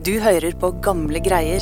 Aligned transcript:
Du 0.00 0.14
hører 0.16 0.54
på 0.56 0.70
gamle 0.80 1.20
greier. 1.20 1.60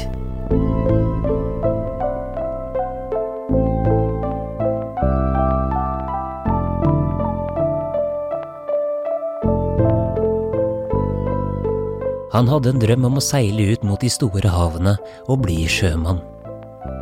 Han 12.30 12.46
hadde 12.46 12.70
en 12.70 12.78
drøm 12.78 13.08
om 13.08 13.18
å 13.18 13.24
seile 13.24 13.72
ut 13.72 13.82
mot 13.82 13.98
de 13.98 14.06
store 14.06 14.46
havene 14.54 14.94
og 15.26 15.42
bli 15.42 15.64
sjømann. 15.66 16.22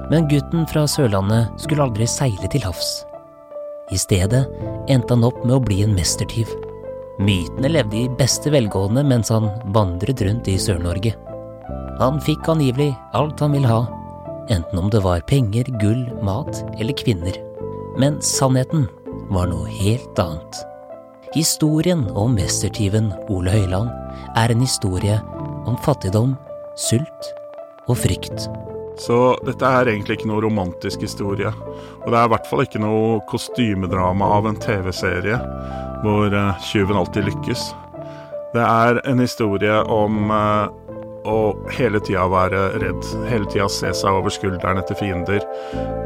Men 0.09 0.31
gutten 0.33 0.65
fra 0.73 0.87
Sørlandet 0.89 1.53
skulle 1.61 1.85
aldri 1.85 2.09
seile 2.09 2.49
til 2.49 2.65
havs. 2.65 3.03
I 3.93 4.01
stedet 4.01 4.47
endte 4.89 5.13
han 5.13 5.29
opp 5.29 5.45
med 5.45 5.59
å 5.59 5.61
bli 5.69 5.83
en 5.85 5.93
mestertyv. 5.99 6.49
Mytene 7.21 7.77
levde 7.77 8.07
i 8.07 8.09
beste 8.17 8.49
velgående 8.57 9.05
mens 9.05 9.29
han 9.37 9.53
vandret 9.77 10.25
rundt 10.25 10.49
i 10.49 10.57
Sør-Norge. 10.57 11.26
Han 11.99 12.21
fikk 12.21 12.49
angivelig 12.53 12.91
alt 13.17 13.41
han 13.41 13.55
ville 13.57 13.71
ha, 13.71 13.87
enten 14.53 14.79
om 14.79 14.91
det 14.93 15.01
var 15.01 15.25
penger, 15.31 15.65
gull, 15.81 16.05
mat 16.23 16.61
eller 16.79 16.93
kvinner. 16.93 17.39
Men 17.99 18.21
sannheten 18.21 18.85
var 19.33 19.49
noe 19.49 19.71
helt 19.81 20.19
annet. 20.21 20.61
Historien 21.35 22.05
om 22.17 22.37
mestertyven 22.37 23.11
Ole 23.33 23.53
Høiland 23.53 23.91
er 24.37 24.53
en 24.53 24.63
historie 24.63 25.17
om 25.67 25.77
fattigdom, 25.85 26.37
sult 26.77 27.33
og 27.89 27.97
frykt. 28.05 28.47
Så 29.01 29.37
dette 29.45 29.65
er 29.65 29.91
egentlig 29.91 30.19
ikke 30.19 30.31
noe 30.31 30.45
romantisk 30.45 31.03
historie. 31.05 31.51
Og 32.05 32.13
det 32.13 32.17
er 32.17 32.29
i 32.29 32.33
hvert 32.33 32.49
fall 32.49 32.65
ikke 32.65 32.81
noe 32.81 33.19
kostymedrama 33.29 34.29
av 34.39 34.49
en 34.49 34.61
TV-serie 34.61 35.41
hvor 36.05 36.33
uh, 36.33 36.57
tyven 36.65 36.97
alltid 37.01 37.29
lykkes. 37.29 37.69
Det 38.55 38.65
er 38.65 39.01
en 39.09 39.21
historie 39.21 39.81
om 39.93 40.31
å 41.27 41.39
hele 41.77 42.01
tida 42.01 42.27
være 42.31 42.63
redd. 42.83 43.11
Hele 43.31 43.49
tida 43.51 43.69
se 43.73 43.93
seg 43.97 44.19
over 44.21 44.33
skulderen 44.33 44.81
etter 44.83 44.99
fiender. 44.99 45.43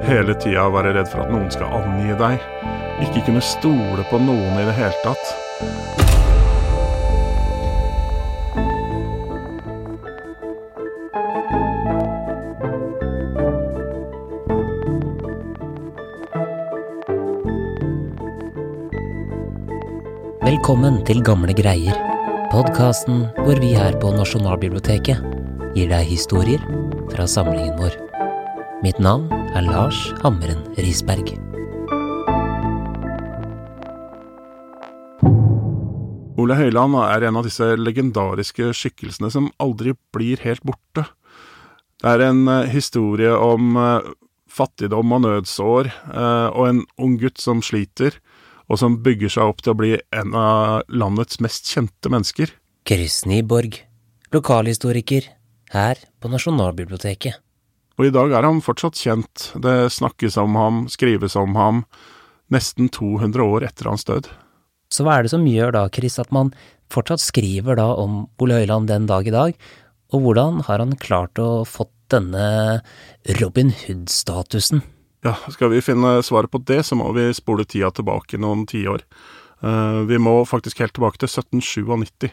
Hele 0.07 0.37
tida 0.41 0.69
være 0.73 0.97
redd 0.97 1.11
for 1.13 1.25
at 1.25 1.33
noen 1.33 1.51
skal 1.53 1.77
angi 1.83 2.17
deg. 2.21 2.41
Ikke 3.05 3.25
kunne 3.29 3.45
stole 3.45 4.05
på 4.11 4.21
noen 4.21 4.61
i 4.61 4.69
det 4.69 4.77
hele 4.81 4.97
tatt. 5.05 5.37
Velkommen 20.51 21.01
til 21.07 21.21
Gamle 21.25 21.55
greier, 21.57 21.95
podkasten 22.51 23.29
hvor 23.45 23.61
vi 23.63 23.69
her 23.79 23.95
på 24.03 24.09
Nasjonalbiblioteket 24.11 25.23
gir 25.77 25.91
deg 25.93 26.09
historier 26.09 26.63
fra 27.13 27.23
samlingen 27.31 27.77
vår. 27.79 27.95
Mitt 28.83 28.99
navn 28.99 29.29
er 29.55 29.63
Lars 29.69 30.01
Hammeren 30.25 30.65
Risberg. 30.75 31.31
Ole 36.41 36.57
Høiland 36.59 36.99
er 37.05 37.29
en 37.29 37.39
av 37.39 37.47
disse 37.47 37.69
legendariske 37.79 38.73
skikkelsene 38.75 39.31
som 39.31 39.53
aldri 39.63 39.95
blir 40.11 40.43
helt 40.43 40.67
borte. 40.67 41.07
Det 42.03 42.17
er 42.17 42.27
en 42.33 42.49
eh, 42.51 42.67
historie 42.73 43.31
om 43.31 43.77
eh, 43.79 44.11
fattigdom 44.51 45.15
og 45.15 45.23
nødsår, 45.29 45.93
eh, 45.93 46.49
og 46.51 46.67
en 46.67 46.83
ung 46.99 47.15
gutt 47.21 47.39
som 47.39 47.63
sliter, 47.63 48.19
og 48.71 48.79
som 48.79 49.01
bygger 49.03 49.33
seg 49.35 49.51
opp 49.51 49.63
til 49.65 49.75
å 49.75 49.79
bli 49.81 49.93
en 50.15 50.35
av 50.39 50.87
landets 50.89 51.41
mest 51.43 51.69
kjente 51.73 52.13
mennesker. 52.13 52.53
Chris 52.87 53.25
Nyborg, 53.27 53.81
lokalhistoriker, 54.35 55.27
her 55.75 55.99
på 56.23 56.31
Nasjonalbiblioteket. 56.31 57.41
Og 58.01 58.09
i 58.09 58.13
dag 58.15 58.33
er 58.33 58.47
han 58.47 58.63
fortsatt 58.65 58.97
kjent, 58.97 59.51
det 59.61 59.91
snakkes 59.93 60.39
om 60.41 60.57
ham, 60.57 60.85
skrives 60.91 61.37
om 61.37 61.59
ham, 61.59 61.83
nesten 62.51 62.89
200 62.89 63.45
år 63.45 63.67
etter 63.69 63.91
hans 63.91 64.07
død. 64.09 64.31
Så 64.91 65.05
hva 65.07 65.19
er 65.19 65.27
det 65.27 65.35
som 65.35 65.45
gjør 65.47 65.75
da, 65.77 65.85
Chris, 65.93 66.17
at 66.23 66.33
man 66.35 66.55
fortsatt 66.91 67.23
skriver 67.23 67.79
da 67.79 67.91
om 68.01 68.25
Ole 68.43 68.63
Høiland 68.63 68.91
den 68.91 69.07
dag 69.11 69.29
i 69.29 69.35
dag, 69.35 69.59
og 70.11 70.25
hvordan 70.25 70.65
har 70.67 70.83
han 70.83 70.97
klart 70.99 71.39
å 71.39 71.63
fått 71.69 71.93
denne 72.11 72.81
Robin 73.39 73.71
Hood-statusen? 73.85 74.83
Ja, 75.21 75.35
skal 75.53 75.69
vi 75.69 75.83
finne 75.85 76.23
svaret 76.23 76.51
på 76.51 76.59
det, 76.65 76.83
så 76.89 76.97
må 76.97 77.11
vi 77.13 77.27
spole 77.37 77.67
tida 77.69 77.91
tilbake 77.93 78.39
noen 78.41 78.65
tiår. 78.69 79.03
Uh, 79.61 80.01
vi 80.09 80.17
må 80.17 80.39
faktisk 80.49 80.81
helt 80.81 80.95
tilbake 80.97 81.21
til 81.21 81.29
1797. 81.29 82.31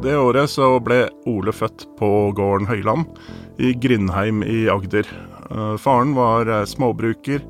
Det 0.00 0.16
året 0.16 0.50
så 0.50 0.72
ble 0.82 1.04
Ole 1.30 1.54
født 1.54 1.86
på 2.00 2.10
gården 2.34 2.66
Høyland 2.66 3.06
i 3.62 3.70
Grindheim 3.78 4.42
i 4.42 4.64
Agder. 4.72 5.06
Uh, 5.46 5.76
faren 5.78 6.16
var 6.18 6.50
uh, 6.50 6.64
småbruker 6.66 7.44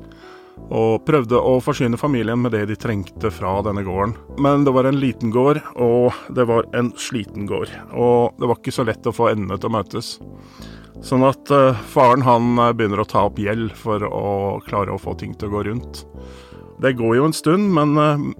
og 0.71 1.03
prøvde 1.07 1.39
å 1.39 1.57
forsyne 1.63 1.99
familien 1.99 2.39
med 2.43 2.53
det 2.55 2.65
de 2.69 2.77
trengte 2.79 3.31
fra 3.33 3.57
denne 3.65 3.83
gården. 3.87 4.13
Men 4.39 4.65
det 4.67 4.73
var 4.75 4.87
en 4.87 4.99
liten 5.01 5.33
gård, 5.33 5.59
og 5.75 6.15
det 6.35 6.45
var 6.49 6.67
en 6.77 6.93
sliten 6.99 7.47
gård. 7.49 7.73
Og 7.91 8.37
det 8.39 8.47
var 8.47 8.59
ikke 8.59 8.75
så 8.75 8.85
lett 8.87 9.07
å 9.07 9.15
få 9.15 9.31
endene 9.31 9.57
til 9.59 9.71
å 9.71 9.75
møtes. 9.75 10.13
Sånn 11.01 11.25
at 11.25 11.51
uh, 11.51 11.75
faren 11.91 12.23
han 12.27 12.55
begynner 12.77 13.01
å 13.01 13.09
ta 13.09 13.25
opp 13.27 13.39
gjeld 13.41 13.73
for 13.75 14.03
å 14.05 14.61
klare 14.67 14.93
å 14.93 15.01
få 15.01 15.15
ting 15.19 15.33
til 15.35 15.49
å 15.49 15.55
gå 15.55 15.65
rundt. 15.71 16.03
Det 16.81 16.95
går 16.97 17.17
jo 17.17 17.27
en 17.27 17.35
stund, 17.35 17.71
men 17.75 17.97
uh, 17.97 18.31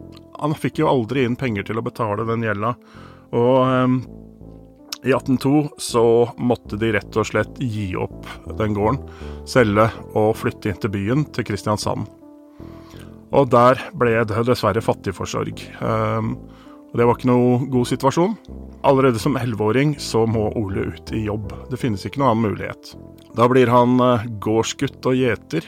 han 0.42 0.58
fikk 0.58 0.84
jo 0.84 0.92
aldri 0.92 1.26
inn 1.26 1.40
penger 1.40 1.68
til 1.68 1.82
å 1.82 1.86
betale 1.86 2.28
den 2.30 2.46
gjelda. 2.46 2.76
Og 3.32 4.02
i 5.02 5.14
1802 5.14 5.70
så 5.82 6.06
måtte 6.38 6.78
de 6.78 6.92
rett 6.94 7.18
og 7.18 7.26
slett 7.26 7.58
gi 7.58 7.92
opp 7.98 8.28
den 8.60 8.76
gården, 8.78 9.00
selge 9.50 9.88
og 10.14 10.36
flytte 10.38 10.70
inn 10.70 10.82
til 10.82 10.94
byen, 10.94 11.26
til 11.34 11.48
Kristiansand. 11.48 12.06
Og 13.32 13.48
der 13.50 13.80
ble 13.98 14.20
det 14.28 14.44
dessverre 14.46 14.84
fattigforsorg. 14.84 15.64
Um, 15.80 16.36
og 16.92 17.00
det 17.00 17.08
var 17.08 17.18
ikke 17.18 17.30
noe 17.32 17.60
god 17.72 17.88
situasjon. 17.88 18.34
Allerede 18.88 19.22
som 19.24 19.38
elleveåring 19.40 19.96
så 20.02 20.26
må 20.28 20.50
Ole 20.60 20.90
ut 20.92 21.14
i 21.16 21.24
jobb. 21.30 21.54
Det 21.72 21.80
finnes 21.80 22.04
ikke 22.06 22.20
noen 22.20 22.34
annen 22.34 22.52
mulighet. 22.52 22.92
Da 23.38 23.48
blir 23.50 23.72
han 23.72 23.96
uh, 24.04 24.26
gårdsgutt 24.44 25.08
og 25.08 25.16
gjeter. 25.16 25.66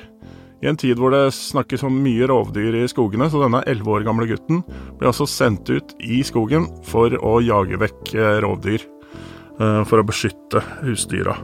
I 0.63 0.69
en 0.69 0.79
tid 0.79 0.99
hvor 0.99 1.11
det 1.15 1.33
snakkes 1.35 1.83
om 1.87 1.95
mye 2.03 2.27
rovdyr 2.29 2.83
i 2.83 2.87
skogene, 2.91 3.29
så 3.31 3.41
denne 3.41 3.63
elleve 3.67 3.97
år 3.97 4.05
gamle 4.07 4.27
gutten 4.29 4.61
ble 4.99 5.09
altså 5.09 5.27
sendt 5.27 5.71
ut 5.71 5.95
i 6.03 6.21
skogen 6.23 6.69
for 6.87 7.15
å 7.19 7.39
jage 7.43 7.79
vekk 7.79 8.13
uh, 8.19 8.37
rovdyr. 8.43 8.83
Uh, 9.53 9.83
for 9.85 10.01
å 10.01 10.05
beskytte 10.07 10.63
husdyra. 10.81 11.35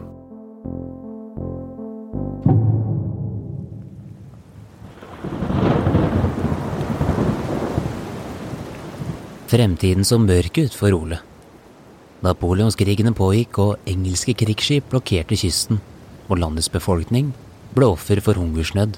Fremtiden 9.50 10.06
så 10.06 10.20
mørk 10.22 10.58
ut 10.62 10.76
for 10.78 10.94
Ole. 10.94 11.22
Napoleonskrigene 12.26 13.14
pågikk, 13.18 13.62
og 13.62 13.90
engelske 13.90 14.36
krigsskip 14.38 14.90
blokkerte 14.92 15.38
kysten, 15.40 15.80
og 16.28 16.42
landets 16.42 16.70
befolkning 16.70 17.32
ble 17.74 17.94
offer 17.94 18.22
for 18.26 18.38
hungersnød. 18.38 18.98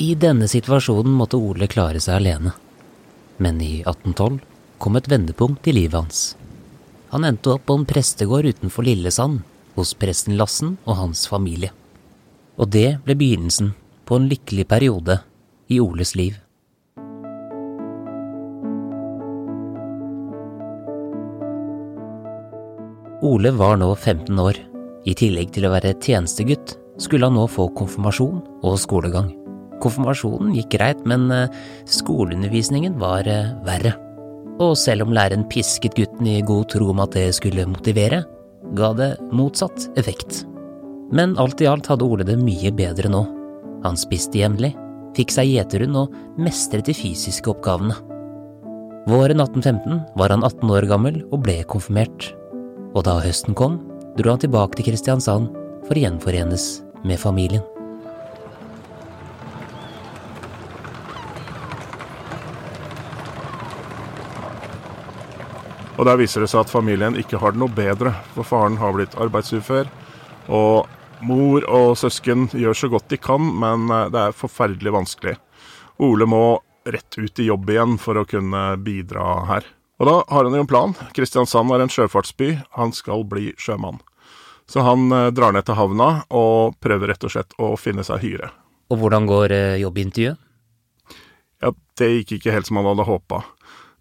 I 0.00 0.14
denne 0.20 0.48
situasjonen 0.48 1.12
måtte 1.16 1.40
Ole 1.40 1.68
klare 1.72 2.00
seg 2.04 2.20
alene. 2.20 2.52
Men 3.40 3.60
i 3.64 3.80
1812 3.82 4.40
kom 4.80 4.96
et 4.96 5.08
vendepunkt 5.08 5.68
i 5.68 5.76
livet 5.76 6.04
hans. 6.04 6.26
Han 7.14 7.24
endte 7.24 7.52
opp 7.54 7.66
på 7.68 7.76
en 7.78 7.86
prestegård 7.86 8.48
utenfor 8.50 8.86
Lillesand, 8.86 9.42
hos 9.76 9.92
presten 9.94 10.36
Lassen 10.40 10.76
og 10.86 10.96
hans 10.98 11.26
familie. 11.30 11.70
Og 12.56 12.70
det 12.72 12.98
ble 13.04 13.14
begynnelsen 13.18 13.74
på 14.08 14.18
en 14.18 14.28
lykkelig 14.30 14.66
periode 14.70 15.20
i 15.68 15.78
Oles 15.82 16.14
liv. 16.18 16.38
Ole 23.26 23.50
var 23.56 23.78
nå 23.80 23.90
15 23.94 24.38
år. 24.38 24.58
I 25.06 25.14
tillegg 25.16 25.52
til 25.54 25.66
å 25.66 25.72
være 25.72 25.96
tjenestegutt 26.02 26.76
skulle 27.02 27.28
han 27.28 27.36
nå 27.38 27.46
få 27.50 27.68
konfirmasjon 27.76 28.40
og 28.62 28.80
skolegang. 28.80 29.30
Konfirmasjonen 29.82 30.54
gikk 30.56 30.72
greit, 30.76 31.04
men 31.08 31.28
eh, 31.34 31.52
skoleundervisningen 31.90 32.96
var 33.00 33.28
eh, 33.28 33.52
verre. 33.66 33.96
Og 34.62 34.72
selv 34.80 35.04
om 35.04 35.12
læreren 35.12 35.44
pisket 35.52 35.96
gutten 35.98 36.28
i 36.30 36.40
god 36.46 36.70
tro 36.72 36.88
om 36.92 37.02
at 37.04 37.12
det 37.16 37.28
skulle 37.36 37.66
motivere, 37.68 38.22
ga 38.76 38.92
det 38.96 39.10
motsatt 39.36 39.90
effekt. 40.00 40.44
Men 41.12 41.36
alt 41.38 41.60
i 41.60 41.68
alt 41.70 41.86
hadde 41.90 42.06
Ole 42.06 42.24
det 42.26 42.38
mye 42.40 42.72
bedre 42.74 43.10
nå. 43.12 43.22
Han 43.84 44.00
spiste 44.00 44.40
jevnlig, 44.40 44.72
fikk 45.16 45.34
seg 45.34 45.52
gjeterhund 45.52 46.00
og 46.00 46.16
mestret 46.40 46.88
de 46.88 46.96
fysiske 46.96 47.52
oppgavene. 47.52 47.98
Våren 49.06 49.38
1815 49.44 50.00
var 50.18 50.34
han 50.34 50.42
18 50.42 50.72
år 50.72 50.88
gammel 50.90 51.20
og 51.28 51.44
ble 51.44 51.60
konfirmert. 51.70 52.32
Og 52.96 53.04
da 53.06 53.20
høsten 53.22 53.54
kom, 53.54 53.78
dro 54.16 54.32
han 54.32 54.42
tilbake 54.42 54.80
til 54.80 54.90
Kristiansand 54.90 55.52
for 55.86 55.94
å 55.94 56.06
gjenforenes 56.06 56.68
med 57.06 57.20
familien. 57.22 57.75
Og 65.96 66.04
der 66.04 66.18
viser 66.20 66.44
det 66.44 66.50
seg 66.52 66.64
at 66.64 66.72
familien 66.72 67.16
ikke 67.16 67.40
har 67.40 67.54
det 67.54 67.60
noe 67.62 67.72
bedre, 67.72 68.12
for 68.34 68.44
faren 68.44 68.76
har 68.80 68.92
blitt 68.96 69.16
arbeidsufør. 69.16 69.88
Og 70.52 70.86
mor 71.24 71.64
og 71.72 71.96
søsken 71.96 72.50
gjør 72.52 72.76
så 72.76 72.90
godt 72.92 73.08
de 73.12 73.18
kan, 73.20 73.40
men 73.62 73.88
eh, 73.88 74.10
det 74.12 74.26
er 74.28 74.36
forferdelig 74.36 74.92
vanskelig. 74.92 75.36
Ole 76.04 76.28
må 76.28 76.44
rett 76.86 77.16
ut 77.18 77.40
i 77.40 77.48
jobb 77.48 77.70
igjen 77.72 77.96
for 77.98 78.20
å 78.20 78.26
kunne 78.28 78.68
bidra 78.84 79.46
her. 79.48 79.64
Og 79.96 80.08
da 80.10 80.16
har 80.28 80.44
han 80.44 80.54
jo 80.54 80.66
en 80.66 80.68
plan. 80.68 80.92
Kristiansand 81.16 81.72
er 81.72 81.82
en 81.82 81.92
sjøfartsby. 81.92 82.52
Han 82.76 82.92
skal 82.92 83.24
bli 83.24 83.54
sjømann. 83.56 84.02
Så 84.68 84.84
han 84.84 85.08
eh, 85.14 85.30
drar 85.32 85.56
ned 85.56 85.64
til 85.66 85.78
havna 85.78 86.10
og 86.28 86.76
prøver 86.82 87.14
rett 87.14 87.24
og 87.24 87.32
slett 87.32 87.56
å 87.62 87.72
finne 87.80 88.04
seg 88.06 88.20
hyre. 88.26 88.52
Og 88.92 89.00
hvordan 89.00 89.28
går 89.30 89.54
eh, 89.54 89.78
jobbintervjuet? 89.80 90.42
Ja, 91.64 91.72
det 91.96 92.10
gikk 92.12 92.36
ikke 92.36 92.52
helt 92.52 92.68
som 92.68 92.76
han 92.76 92.90
hadde 92.90 93.06
håpa. 93.08 93.40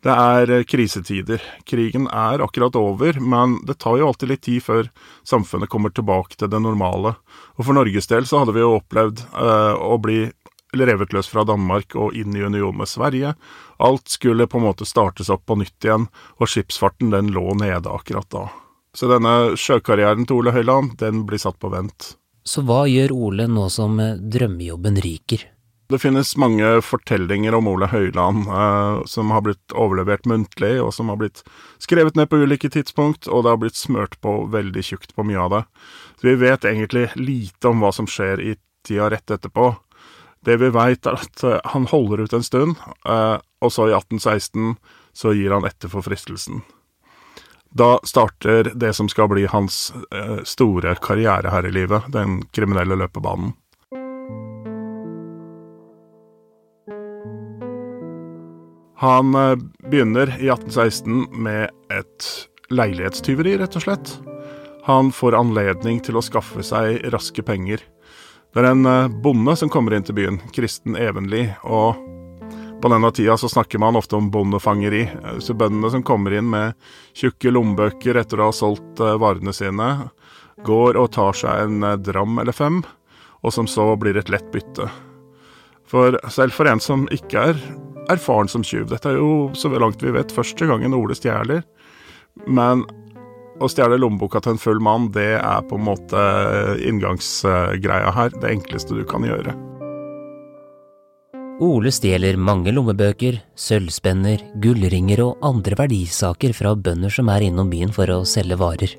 Det 0.05 0.13
er 0.13 0.51
eh, 0.53 0.63
krisetider. 0.69 1.41
Krigen 1.65 2.05
er 2.07 2.43
akkurat 2.45 2.75
over, 2.77 3.17
men 3.19 3.57
det 3.65 3.79
tar 3.81 3.97
jo 3.97 4.11
alltid 4.11 4.29
litt 4.29 4.43
tid 4.45 4.61
før 4.61 4.89
samfunnet 5.25 5.71
kommer 5.71 5.89
tilbake 5.89 6.37
til 6.37 6.51
det 6.51 6.61
normale. 6.61 7.15
Og 7.57 7.65
for 7.65 7.73
Norges 7.77 8.09
del 8.11 8.27
så 8.29 8.43
hadde 8.43 8.53
vi 8.53 8.61
jo 8.61 8.75
opplevd 8.77 9.23
eh, 9.25 9.73
å 9.73 9.97
bli 10.01 10.27
revet 10.75 11.13
løs 11.15 11.29
fra 11.31 11.45
Danmark 11.47 11.95
og 11.97 12.13
inn 12.13 12.35
i 12.35 12.43
union 12.43 12.75
med 12.77 12.91
Sverige. 12.91 13.33
Alt 13.81 14.11
skulle 14.11 14.45
på 14.51 14.59
en 14.59 14.67
måte 14.67 14.85
startes 14.85 15.31
opp 15.33 15.47
på 15.47 15.57
nytt 15.57 15.87
igjen, 15.87 16.05
og 16.37 16.51
skipsfarten 16.51 17.13
den 17.15 17.31
lå 17.33 17.55
nede 17.57 17.89
akkurat 17.89 18.29
da. 18.29 18.45
Så 18.95 19.09
denne 19.09 19.55
sjøkarrieren 19.59 20.27
til 20.27 20.43
Ole 20.43 20.53
Høiland, 20.55 20.99
den 21.01 21.25
blir 21.25 21.41
satt 21.41 21.57
på 21.59 21.71
vent. 21.73 22.13
Så 22.45 22.61
hva 22.61 22.83
gjør 22.85 23.15
Ole 23.15 23.49
nå 23.49 23.65
som 23.73 23.97
eh, 24.03 24.19
drømmejobben 24.21 25.01
ryker? 25.01 25.49
Det 25.87 25.99
finnes 26.01 26.31
mange 26.41 26.65
fortellinger 26.81 27.53
om 27.53 27.67
Ole 27.69 27.85
Høiland 27.91 28.47
eh, 28.49 29.03
som 29.05 29.29
har 29.35 29.43
blitt 29.45 29.75
overlevert 29.77 30.25
muntlig, 30.25 30.79
og 30.81 30.89
som 30.95 31.11
har 31.13 31.19
blitt 31.21 31.43
skrevet 31.83 32.17
ned 32.17 32.31
på 32.31 32.39
ulike 32.41 32.71
tidspunkt, 32.73 33.29
og 33.29 33.45
det 33.45 33.53
har 33.53 33.61
blitt 33.61 33.77
smørt 33.77 34.17
på 34.25 34.37
veldig 34.53 34.83
tjukt 34.83 35.13
på 35.13 35.25
mye 35.29 35.43
av 35.43 35.53
det. 35.53 35.63
Så 36.17 36.31
vi 36.31 36.37
vet 36.41 36.65
egentlig 36.65 37.09
lite 37.19 37.69
om 37.69 37.85
hva 37.85 37.91
som 37.93 38.09
skjer 38.09 38.41
i 38.41 38.55
tida 38.87 39.11
rett 39.13 39.31
etterpå. 39.31 39.75
Det 40.45 40.57
vi 40.61 40.69
veit, 40.73 41.05
er 41.05 41.19
at 41.21 41.43
eh, 41.45 41.61
han 41.73 41.85
holder 41.89 42.25
ut 42.25 42.33
en 42.33 42.45
stund, 42.45 42.81
eh, 43.05 43.37
og 43.61 43.73
så 43.73 43.89
i 43.89 43.93
1816 43.93 44.75
så 45.15 45.33
gir 45.37 45.53
han 45.53 45.65
etter 45.69 45.89
for 45.89 46.05
fristelsen. 46.05 46.63
Da 47.75 47.97
starter 48.07 48.71
det 48.73 48.93
som 48.95 49.09
skal 49.11 49.27
bli 49.31 49.45
hans 49.51 49.89
eh, 50.13 50.41
store 50.47 50.95
karriere 51.03 51.51
her 51.51 51.65
i 51.67 51.73
livet, 51.75 52.09
den 52.13 52.39
kriminelle 52.55 52.97
løpebanen. 52.97 53.53
Han 59.05 59.35
eh, 59.35 59.55
begynner 59.89 60.27
i 60.27 60.49
1816 60.49 61.27
med 61.31 61.69
et 61.93 62.25
leilighetstyveri, 62.73 63.51
rett 63.61 63.75
og 63.77 63.83
slett. 63.83 64.13
Han 64.87 65.11
får 65.13 65.37
anledning 65.37 65.99
til 66.01 66.17
å 66.17 66.23
skaffe 66.25 66.65
seg 66.65 67.03
raske 67.13 67.45
penger. 67.45 67.83
Det 68.49 68.63
er 68.63 68.71
en 68.71 68.89
eh, 68.89 69.13
bonde 69.21 69.53
som 69.61 69.69
kommer 69.69 69.93
inn 69.93 70.07
til 70.07 70.17
byen, 70.17 70.41
Kristen 70.57 70.97
Evenli, 70.97 71.43
og 71.61 72.01
på 72.81 72.89
denne 72.89 73.13
tida 73.13 73.37
så 73.37 73.49
snakker 73.51 73.83
man 73.85 74.01
ofte 74.01 74.17
om 74.17 74.33
bondefangeri. 74.33 75.05
Eh, 75.05 75.37
så 75.37 75.53
bøndene 75.53 75.93
som 75.93 76.05
kommer 76.05 76.33
inn 76.33 76.49
med 76.49 76.73
tjukke 77.13 77.53
lommebøker 77.53 78.17
etter 78.25 78.41
å 78.41 78.49
ha 78.49 78.57
solgt 78.57 79.05
varene 79.21 79.53
sine, 79.53 79.93
går 80.65 80.97
og 80.97 81.11
tar 81.13 81.37
seg 81.37 81.67
en 81.67 81.91
dram 82.01 82.41
eller 82.41 82.57
fem, 82.57 82.81
og 83.45 83.53
som 83.53 83.69
så 83.69 83.91
blir 84.01 84.17
et 84.17 84.33
lett 84.33 84.49
bytte. 84.49 84.89
For 85.85 86.17
selv 86.33 86.57
for 86.57 86.65
en 86.65 86.81
som 86.81 87.05
ikke 87.13 87.51
er 87.51 87.67
erfaren 88.11 88.49
som 88.51 88.63
tjuv. 88.65 88.89
Dette 88.91 89.11
er 89.11 89.19
jo, 89.19 89.49
så 89.57 89.71
langt 89.73 90.03
vi 90.03 90.13
vet, 90.15 90.33
første 90.33 90.67
gangen 90.69 90.95
Ole 90.97 91.17
stjeler. 91.17 91.63
Men 92.47 92.83
å 93.63 93.69
stjele 93.71 93.99
lommeboka 93.99 94.41
til 94.43 94.55
en 94.55 94.59
full 94.61 94.81
mann, 94.83 95.11
det 95.15 95.37
er 95.39 95.63
på 95.69 95.77
en 95.79 95.87
måte 95.87 96.25
inngangsgreia 96.83 98.11
her. 98.15 98.35
Det 98.41 98.51
enkleste 98.51 98.97
du 98.97 99.05
kan 99.07 99.25
gjøre. 99.27 99.55
Ole 101.63 101.91
stjeler 101.95 102.35
mange 102.35 102.73
lommebøker, 102.75 103.37
sølvspenner, 103.55 104.41
gullringer 104.59 105.21
og 105.23 105.45
andre 105.45 105.77
verdisaker 105.79 106.51
fra 106.57 106.73
bønder 106.75 107.13
som 107.15 107.31
er 107.31 107.47
innom 107.47 107.71
byen 107.71 107.95
for 107.95 108.11
å 108.11 108.25
selge 108.27 108.59
varer. 108.59 108.97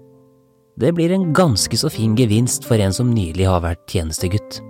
Det 0.76 0.92
blir 0.96 1.12
en 1.12 1.30
ganske 1.36 1.76
så 1.76 1.90
fin 1.92 2.16
gevinst 2.16 2.64
for 2.64 2.80
en 2.80 2.96
som 2.96 3.12
nylig 3.12 3.44
har 3.48 3.60
vært 3.64 3.84
tjenestegutt. 3.92 4.62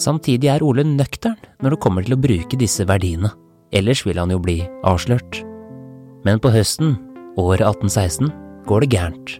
Samtidig 0.00 0.48
er 0.52 0.64
Ole 0.64 0.84
nøktern 0.84 1.36
når 1.62 1.76
det 1.76 1.82
kommer 1.84 2.04
til 2.04 2.16
å 2.16 2.22
bruke 2.24 2.58
disse 2.60 2.88
verdiene 2.88 3.30
ellers 3.74 4.04
vil 4.06 4.18
han 4.20 4.32
jo 4.32 4.40
bli 4.42 4.60
avslørt. 4.86 5.42
Men 6.24 6.40
på 6.40 6.52
høsten, 6.54 6.96
året 7.36 7.66
1816, 7.66 8.30
går 8.68 8.84
det 8.84 8.92
gærent. 8.94 9.34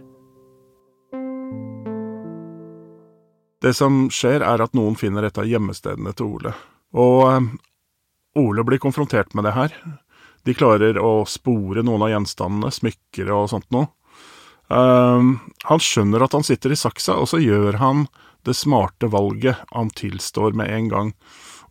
Det 3.65 3.73
som 3.73 4.05
skjer, 4.13 4.43
er 4.45 4.61
at 4.61 4.75
noen 4.77 4.97
finner 4.99 5.25
et 5.25 5.37
av 5.41 5.47
gjemmestedene 5.49 6.13
til 6.13 6.35
Ole. 6.35 6.51
Og 6.93 7.21
eh, 7.31 7.47
Ole 8.37 8.65
blir 8.67 8.81
konfrontert 8.83 9.33
med 9.33 9.47
det 9.47 9.55
her. 9.55 9.73
De 10.45 10.53
klarer 10.53 10.99
å 11.01 11.23
spore 11.25 11.81
noen 11.81 12.03
av 12.05 12.11
gjenstandene, 12.11 12.69
smykker 12.75 13.31
og 13.33 13.49
sånt 13.49 13.65
noe. 13.73 13.89
Uh, 14.65 15.37
han 15.69 15.81
skjønner 15.81 16.23
at 16.25 16.33
han 16.33 16.45
sitter 16.45 16.73
i 16.73 16.77
saksa, 16.77 17.15
og 17.21 17.29
så 17.29 17.37
gjør 17.37 17.77
han 17.77 18.07
det 18.45 18.55
smarte 18.57 19.09
valget 19.13 19.61
han 19.71 19.91
tilstår 19.93 20.57
med 20.57 20.69
en 20.73 20.89
gang. 20.89 21.11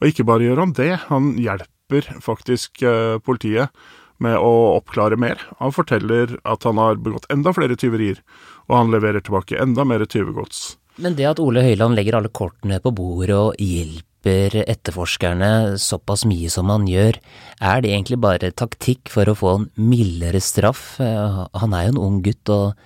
Og 0.00 0.10
ikke 0.10 0.26
bare 0.26 0.46
gjør 0.46 0.62
han 0.62 0.74
det, 0.78 0.90
han 1.10 1.32
hjelper 1.38 1.73
hjelper 1.90 2.20
faktisk 2.20 2.82
eh, 2.82 3.18
politiet 3.18 3.70
med 4.18 4.38
å 4.38 4.78
oppklare 4.78 5.16
mer. 5.16 5.40
Han 5.58 5.72
forteller 5.72 6.38
at 6.44 6.64
han 6.64 6.78
har 6.78 6.96
begått 6.96 7.26
enda 7.30 7.52
flere 7.52 7.76
tyverier, 7.76 8.22
og 8.68 8.76
han 8.76 8.90
leverer 8.90 9.20
tilbake 9.20 9.60
enda 9.60 9.84
mer 9.84 10.04
tyvegods. 10.04 10.78
Men 10.96 11.16
det 11.16 11.26
at 11.26 11.40
Ole 11.40 11.62
Høiland 11.62 11.96
legger 11.96 12.16
alle 12.16 12.30
kortene 12.30 12.78
på 12.80 12.92
bordet 12.94 13.34
og 13.34 13.54
hjelper 13.58 14.62
etterforskerne 14.64 15.76
såpass 15.76 16.24
mye 16.24 16.48
som 16.48 16.70
han 16.70 16.86
gjør, 16.86 17.18
er 17.60 17.82
det 17.82 17.90
egentlig 17.90 18.20
bare 18.22 18.52
taktikk 18.54 19.10
for 19.10 19.28
å 19.28 19.34
få 19.36 19.56
en 19.58 19.68
mildere 19.76 20.40
straff? 20.40 21.00
Eh, 21.00 21.44
han 21.52 21.74
er 21.74 21.88
jo 21.88 21.96
en 21.96 22.04
ung 22.06 22.22
gutt, 22.24 22.48
og 22.48 22.78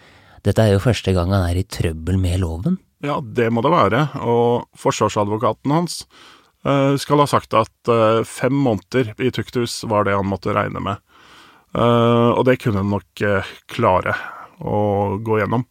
dette 0.48 0.64
er 0.64 0.74
jo 0.74 0.82
første 0.82 1.12
gang 1.12 1.34
han 1.36 1.46
er 1.50 1.60
i 1.60 1.68
trøbbel 1.68 2.18
med 2.18 2.40
loven. 2.40 2.80
Ja, 3.04 3.20
det 3.22 3.52
må 3.54 3.62
det 3.62 3.70
være, 3.70 4.08
og 4.26 4.66
forsvarsadvokaten 4.80 5.70
hans 5.70 6.00
skal 7.00 7.22
ha 7.22 7.28
sagt 7.30 7.54
at 7.56 7.90
uh, 7.92 8.24
fem 8.26 8.54
måneder 8.54 9.14
i 9.22 9.30
tukthus 9.34 9.80
var 9.88 10.04
det 10.06 10.16
han 10.16 10.28
måtte 10.28 10.54
regne 10.56 10.82
med. 10.84 11.00
Uh, 11.76 12.34
og 12.34 12.44
det 12.48 12.58
kunne 12.62 12.82
han 12.82 12.92
nok 12.92 13.24
klare 13.70 14.16
å 14.58 14.80
gå 15.22 15.38
gjennom. 15.40 15.66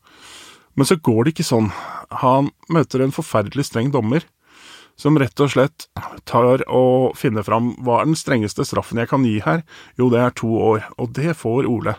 Men 0.77 0.86
så 0.86 0.98
går 1.01 1.25
det 1.25 1.33
ikke 1.33 1.48
sånn. 1.48 1.71
Han 2.21 2.51
møter 2.69 3.01
en 3.03 3.15
forferdelig 3.15 3.67
streng 3.71 3.89
dommer, 3.93 4.25
som 4.98 5.17
rett 5.17 5.38
og 5.41 5.51
slett 5.53 5.88
tar 6.29 6.63
og 6.65 7.17
finner 7.17 7.45
fram 7.45 7.75
hva 7.86 8.01
er 8.01 8.10
den 8.10 8.17
strengeste 8.17 8.65
straffen 8.65 9.01
jeg 9.01 9.10
kan 9.12 9.25
gi 9.25 9.38
her. 9.45 9.63
Jo, 9.98 10.10
det 10.13 10.21
er 10.21 10.38
to 10.38 10.50
år, 10.71 10.86
og 10.98 11.13
det 11.17 11.38
får 11.38 11.69
Ole. 11.69 11.98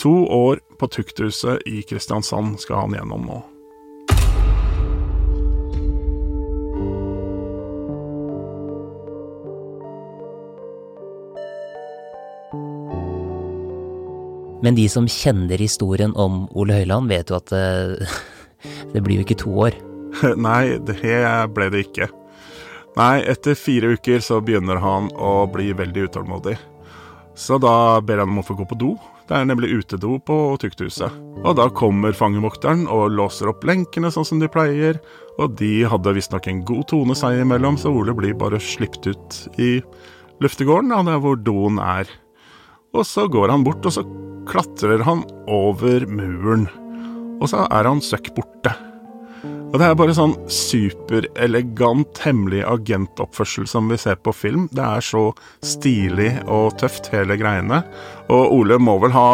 To 0.00 0.14
år 0.30 0.60
på 0.78 0.88
tukthuset 0.94 1.64
i 1.68 1.82
Kristiansand 1.88 2.60
skal 2.62 2.84
han 2.84 3.00
gjennom 3.00 3.28
nå. 3.28 3.40
Men 14.62 14.74
de 14.74 14.88
som 14.90 15.06
kjenner 15.06 15.60
historien 15.62 16.14
om 16.18 16.46
Ole 16.58 16.80
Høiland, 16.80 17.10
vet 17.10 17.30
jo 17.30 17.38
at 17.38 17.52
det, 17.52 17.66
eh, 18.02 18.16
det 18.94 19.02
blir 19.06 19.20
jo 19.20 19.26
ikke 19.26 19.42
to 19.44 19.52
år. 19.68 19.76
Nei, 20.48 20.78
det 20.82 20.98
ble 21.54 21.68
det 21.74 21.84
ikke. 21.86 22.08
Nei, 22.98 23.20
etter 23.30 23.54
fire 23.54 23.92
uker 23.94 24.18
så 24.24 24.40
begynner 24.42 24.80
han 24.82 25.12
å 25.14 25.46
bli 25.52 25.70
veldig 25.76 26.08
utålmodig. 26.08 26.56
Så 27.38 27.60
da 27.62 28.00
ber 28.02 28.24
han 28.24 28.32
om 28.32 28.40
å 28.40 28.46
få 28.46 28.56
gå 28.58 28.66
på 28.66 28.78
do. 28.80 28.96
Det 29.28 29.36
er 29.36 29.46
nemlig 29.46 29.70
utedo 29.84 30.16
på 30.18 30.36
tukthuset. 30.58 31.14
Og 31.44 31.54
da 31.60 31.68
kommer 31.70 32.16
fangevokteren 32.16 32.88
og 32.90 33.12
låser 33.14 33.52
opp 33.52 33.62
lenkene 33.68 34.10
sånn 34.10 34.26
som 34.26 34.40
de 34.42 34.48
pleier. 34.50 34.98
Og 35.38 35.54
de 35.60 35.84
hadde 35.86 36.16
visstnok 36.16 36.48
en 36.50 36.64
god 36.66 36.88
tone 36.90 37.14
seg 37.14 37.44
imellom, 37.44 37.78
så 37.78 37.92
Ole 37.94 38.16
blir 38.16 38.34
bare 38.40 38.58
sluppet 38.58 39.12
ut 39.12 39.38
i 39.62 39.76
luftegården, 40.42 40.90
der 41.06 41.22
hvor 41.22 41.38
doen 41.38 41.78
er. 41.78 42.10
Og 42.96 43.06
så 43.06 43.28
går 43.30 43.52
han 43.52 43.62
bort, 43.68 43.86
og 43.86 43.94
så 43.94 44.02
klatrer 44.48 45.04
han 45.06 45.24
over 45.46 46.06
muren. 46.10 46.68
Og 47.38 47.50
så 47.52 47.64
er 47.70 47.88
han 47.88 48.02
søkk 48.02 48.32
borte. 48.36 48.74
Og 49.68 49.76
det 49.76 49.84
er 49.84 49.96
bare 50.00 50.14
sånn 50.16 50.32
superelegant 50.48 52.22
hemmelig 52.24 52.62
agentoppførsel 52.64 53.66
som 53.68 53.90
vi 53.92 53.98
ser 54.00 54.16
på 54.24 54.32
film. 54.32 54.64
Det 54.72 54.80
er 54.80 55.04
så 55.04 55.26
stilig 55.60 56.30
og 56.48 56.78
tøft, 56.80 57.10
hele 57.12 57.36
greiene. 57.36 57.82
Og 58.32 58.54
Ole 58.56 58.78
må 58.80 58.96
vel 59.02 59.12
ha 59.12 59.28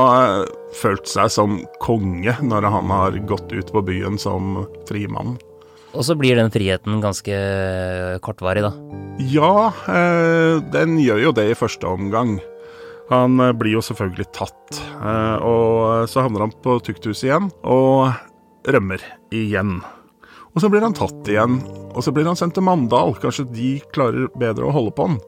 følt 0.81 1.07
seg 1.07 1.31
som 1.31 1.61
konge 1.83 2.35
når 2.43 2.67
han 2.67 2.91
har 2.91 3.19
gått 3.31 3.55
ut 3.55 3.71
på 3.71 3.85
byen 3.87 4.19
som 4.19 4.65
frimann. 4.91 5.37
Og 5.95 6.03
så 6.03 6.17
blir 6.19 6.35
den 6.35 6.51
friheten 6.51 6.99
ganske 6.99 7.39
kortvarig, 8.27 8.65
da? 8.67 8.73
Ja, 9.23 9.71
eh, 9.87 10.59
den 10.75 10.99
gjør 10.99 11.29
jo 11.29 11.35
det 11.39 11.47
i 11.53 11.59
første 11.59 11.87
omgang. 11.87 12.41
Han 13.11 13.41
eh, 13.41 13.53
blir 13.57 13.77
jo 13.77 13.83
selvfølgelig 13.85 14.31
tatt, 14.37 14.81
eh, 14.81 15.37
og 15.45 16.09
så 16.11 16.25
havner 16.25 16.47
han 16.47 16.55
på 16.65 16.79
tukthuset 16.87 17.29
igjen 17.29 17.51
og 17.63 18.15
rømmer 18.65 19.03
igjen. 19.35 19.79
Og 20.55 20.63
så 20.63 20.71
blir 20.71 20.85
han 20.87 20.95
tatt 20.97 21.29
igjen, 21.29 21.59
og 21.93 22.01
så 22.07 22.15
blir 22.15 22.29
han 22.31 22.39
sendt 22.39 22.57
til 22.57 22.65
Mandal. 22.65 23.17
Kanskje 23.21 23.49
de 23.51 23.71
klarer 23.95 24.31
bedre 24.39 24.69
å 24.69 24.75
holde 24.75 24.95
på 24.95 25.09
han. 25.09 25.19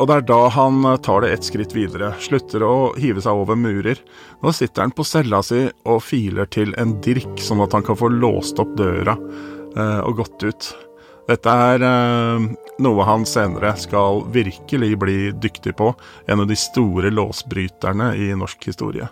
Og 0.00 0.08
det 0.10 0.14
er 0.16 0.24
da 0.26 0.40
han 0.50 0.80
tar 1.06 1.22
det 1.22 1.30
ett 1.36 1.46
skritt 1.46 1.74
videre, 1.76 2.10
slutter 2.18 2.64
å 2.66 2.74
hive 2.98 3.22
seg 3.22 3.44
over 3.44 3.58
murer. 3.58 4.00
Nå 4.42 4.50
sitter 4.56 4.82
han 4.82 4.94
på 4.96 5.06
cella 5.06 5.38
si 5.46 5.68
og 5.86 6.00
filer 6.02 6.48
til 6.50 6.74
en 6.80 6.96
dirk, 7.04 7.36
sånn 7.38 7.62
at 7.62 7.76
han 7.76 7.84
kan 7.86 7.98
få 8.00 8.10
låst 8.10 8.58
opp 8.62 8.74
døra 8.80 9.14
eh, 9.14 10.00
og 10.02 10.18
gått 10.24 10.48
ut. 10.48 10.70
Dette 11.28 11.54
er 11.68 11.86
eh, 11.86 12.48
noe 12.82 13.04
han 13.06 13.26
senere 13.28 13.74
skal 13.78 14.24
virkelig 14.34 14.98
bli 14.98 15.18
dyktig 15.32 15.76
på, 15.78 15.92
en 16.26 16.40
av 16.42 16.48
de 16.50 16.56
store 16.58 17.12
låsbryterne 17.14 18.14
i 18.16 18.32
norsk 18.34 18.66
historie. 18.70 19.08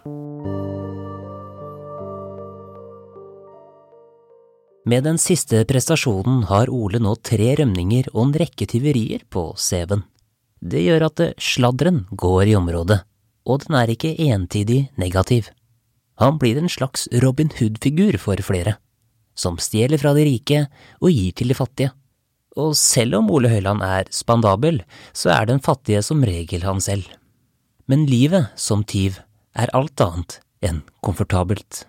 Med 4.85 5.05
den 5.07 5.19
siste 5.23 5.63
prestasjonen 5.69 6.43
har 6.51 6.71
Ole 6.75 6.99
nå 6.99 7.15
tre 7.23 7.53
rømninger 7.61 8.09
og 8.17 8.25
en 8.25 8.35
rekke 8.43 8.67
tyverier 8.67 9.23
på 9.31 9.53
CV-en. 9.55 10.03
Det 10.59 10.83
gjør 10.83 11.07
at 11.07 11.23
sladderen 11.43 12.05
går 12.11 12.51
i 12.51 12.57
området, 12.59 12.99
og 13.47 13.63
den 13.63 13.79
er 13.79 13.95
ikke 13.95 14.15
entydig 14.27 14.89
negativ. 14.99 15.53
Han 16.19 16.39
blir 16.39 16.59
en 16.59 16.71
slags 16.71 17.09
Robin 17.23 17.51
Hood-figur 17.55 18.19
for 18.19 18.43
flere, 18.43 18.77
som 19.39 19.59
stjeler 19.59 20.03
fra 20.03 20.15
de 20.19 20.27
rike 20.27 20.65
og 21.01 21.11
gir 21.15 21.35
til 21.39 21.55
de 21.55 21.59
fattige. 21.59 21.95
Og 22.61 22.75
selv 22.77 23.17
om 23.21 23.31
Ole 23.33 23.49
Høiland 23.53 23.85
er 23.85 24.11
spandabel, 24.13 24.83
så 25.17 25.33
er 25.37 25.49
den 25.49 25.63
fattige 25.63 26.03
som 26.05 26.25
regel 26.27 26.67
han 26.67 26.83
selv. 26.85 27.07
Men 27.89 28.05
livet 28.07 28.53
som 28.61 28.85
tyv 28.85 29.21
er 29.59 29.73
alt 29.77 30.01
annet 30.01 30.41
enn 30.63 30.83
komfortabelt. 31.05 31.87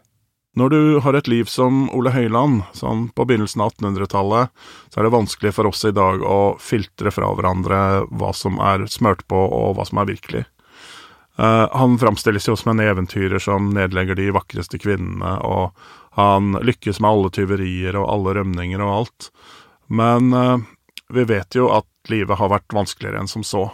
Når 0.53 0.69
du 0.69 0.81
har 1.01 1.17
et 1.17 1.27
liv 1.27 1.49
som 1.49 1.87
Ole 1.97 2.11
Høiland, 2.13 2.61
sånn 2.77 3.07
på 3.17 3.25
begynnelsen 3.25 3.63
av 3.65 3.71
1800-tallet, 3.73 4.51
så 4.93 4.99
er 4.99 5.07
det 5.07 5.15
vanskelig 5.15 5.51
for 5.55 5.69
oss 5.69 5.81
i 5.89 5.93
dag 5.95 6.21
å 6.21 6.53
filtre 6.61 7.09
fra 7.13 7.31
hverandre 7.33 7.79
hva 8.13 8.29
som 8.37 8.59
er 8.61 8.85
smørt 8.91 9.25
på 9.29 9.39
og 9.47 9.79
hva 9.79 9.87
som 9.89 10.03
er 10.03 10.11
virkelig. 10.11 10.43
Uh, 11.41 11.65
han 11.73 11.97
framstilles 11.97 12.45
jo 12.45 12.53
som 12.59 12.75
en 12.75 12.83
eventyrer 12.85 13.41
som 13.41 13.71
nedlegger 13.73 14.19
de 14.19 14.29
vakreste 14.35 14.77
kvinnene, 14.77 15.39
og 15.41 15.73
han 16.13 16.53
lykkes 16.61 17.01
med 17.01 17.09
alle 17.09 17.33
tyverier 17.33 17.97
og 17.97 18.05
alle 18.13 18.37
rømninger 18.37 18.85
og 18.85 18.93
alt. 18.99 19.31
Men 19.87 20.33
uh, 20.33 20.57
vi 21.13 21.23
vet 21.29 21.55
jo 21.55 21.69
at 21.73 21.87
livet 22.11 22.39
har 22.39 22.51
vært 22.51 22.73
vanskeligere 22.73 23.23
enn 23.23 23.31
som 23.31 23.45
så. 23.47 23.67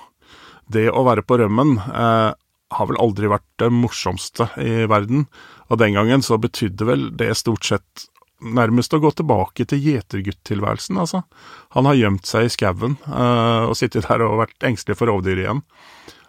Det 0.70 0.90
å 0.92 1.04
være 1.08 1.24
på 1.26 1.40
rømmen 1.42 1.80
eh, 1.80 2.30
har 2.78 2.88
vel 2.90 3.00
aldri 3.02 3.30
vært 3.32 3.48
det 3.62 3.72
morsomste 3.74 4.46
i 4.62 4.86
verden, 4.90 5.26
og 5.70 5.80
den 5.82 5.96
gangen 5.98 6.22
så 6.26 6.38
betydde 6.42 6.86
vel 6.86 7.08
det 7.18 7.32
stort 7.40 7.66
sett 7.66 8.06
nærmest 8.40 8.94
å 8.94 9.02
gå 9.04 9.10
tilbake 9.18 9.66
til 9.68 9.82
gjeterguttilværelsen, 9.84 11.00
altså. 11.02 11.24
Han 11.76 11.90
har 11.90 11.98
gjemt 11.98 12.30
seg 12.30 12.46
i 12.46 12.54
skauen 12.54 13.00
eh, 13.08 13.66
og 13.66 13.76
sittet 13.80 14.08
der 14.08 14.24
og 14.28 14.44
vært 14.44 14.70
engstelig 14.70 15.00
for 15.00 15.12
rovdyr 15.12 15.42
igjen. 15.42 15.64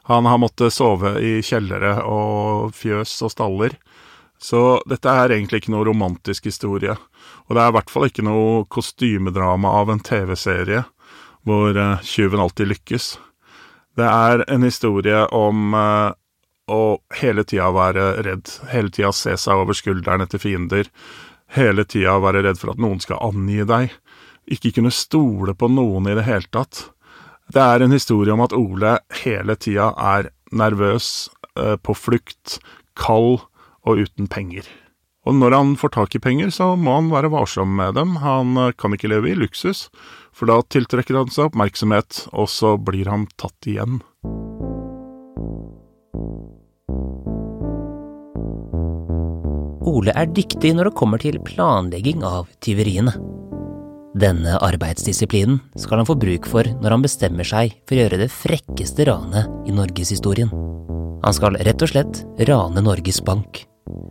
Han 0.09 0.27
har 0.27 0.41
måttet 0.43 0.75
sove 0.75 1.19
i 1.23 1.37
kjellere 1.45 2.01
og 2.09 2.73
fjøs 2.75 3.13
og 3.27 3.35
staller. 3.35 3.77
Så 4.41 4.81
dette 4.89 5.13
er 5.13 5.35
egentlig 5.35 5.61
ikke 5.63 5.75
noe 5.75 5.85
romantisk 5.85 6.49
historie. 6.49 6.95
Og 7.49 7.57
det 7.57 7.63
er 7.63 7.73
i 7.73 7.77
hvert 7.77 7.93
fall 7.93 8.09
ikke 8.09 8.25
noe 8.25 8.65
kostymedrama 8.73 9.73
av 9.83 9.93
en 9.93 10.01
TV-serie 10.01 10.87
hvor 11.45 11.77
uh, 11.77 12.01
tjuven 12.05 12.41
alltid 12.41 12.69
lykkes. 12.73 13.13
Det 13.97 14.09
er 14.09 14.45
en 14.49 14.65
historie 14.65 15.27
om 15.37 15.75
å 16.71 16.83
hele 17.21 17.45
tida 17.45 17.71
være 17.75 18.07
redd. 18.25 18.53
Hele 18.71 18.93
tida 18.95 19.11
se 19.17 19.35
seg 19.41 19.65
over 19.65 19.77
skulderen 19.77 20.25
etter 20.25 20.41
fiender. 20.43 20.89
Hele 21.51 21.85
tida 21.89 22.19
være 22.23 22.45
redd 22.47 22.61
for 22.61 22.75
at 22.75 22.83
noen 22.83 23.03
skal 23.03 23.21
angi 23.27 23.65
deg. 23.67 23.91
Ikke 24.51 24.73
kunne 24.77 24.95
stole 24.95 25.55
på 25.59 25.71
noen 25.71 26.09
i 26.11 26.17
det 26.19 26.27
hele 26.29 26.47
tatt. 26.55 26.87
Det 27.51 27.63
er 27.63 27.83
en 27.83 27.95
historie 27.95 28.33
om 28.33 28.45
at 28.45 28.55
Ole 28.55 28.97
hele 29.25 29.57
tida 29.59 29.91
er 29.99 30.31
nervøs, 30.55 31.29
eh, 31.59 31.77
på 31.77 31.95
flukt, 31.99 32.61
kald 32.95 33.41
og 33.91 34.07
uten 34.07 34.31
penger. 34.31 34.69
Og 35.29 35.37
når 35.37 35.53
han 35.53 35.75
får 35.77 35.93
tak 35.97 36.15
i 36.17 36.23
penger, 36.23 36.49
så 36.55 36.73
må 36.81 36.95
han 36.97 37.11
være 37.13 37.31
varsom 37.33 37.75
med 37.77 37.99
dem. 37.99 38.17
Han 38.25 38.57
eh, 38.57 38.73
kan 38.73 38.97
ikke 38.97 39.11
leve 39.13 39.33
i 39.33 39.37
luksus, 39.37 39.89
for 40.33 40.49
da 40.49 40.61
tiltrekker 40.65 41.19
han 41.19 41.33
seg 41.33 41.51
oppmerksomhet, 41.51 42.25
og 42.33 42.49
så 42.49 42.77
blir 42.81 43.11
han 43.13 43.29
tatt 43.41 43.69
igjen. 43.69 44.01
Ole 49.91 50.15
er 50.17 50.31
dyktig 50.33 50.73
når 50.77 50.89
det 50.89 50.97
kommer 50.97 51.21
til 51.21 51.41
planlegging 51.45 52.25
av 52.25 52.49
tyveriene. 52.65 53.13
Denne 54.21 54.57
arbeidsdisiplinen 54.59 55.61
skal 55.79 56.01
han 56.01 56.09
få 56.09 56.17
bruk 56.19 56.49
for 56.51 56.67
når 56.83 56.97
han 56.97 57.05
bestemmer 57.05 57.47
seg 57.47 57.77
for 57.87 57.95
å 57.95 58.05
gjøre 58.05 58.25
det 58.25 58.33
frekkeste 58.35 59.07
ranet 59.07 59.71
i 59.71 59.75
norgeshistorien. 59.75 60.51
Han 61.21 61.37
skal 61.37 61.59
rett 61.61 61.85
og 61.85 61.93
slett 61.93 62.23
rane 62.49 62.83
Norges 62.83 63.21
Bank. 63.23 63.67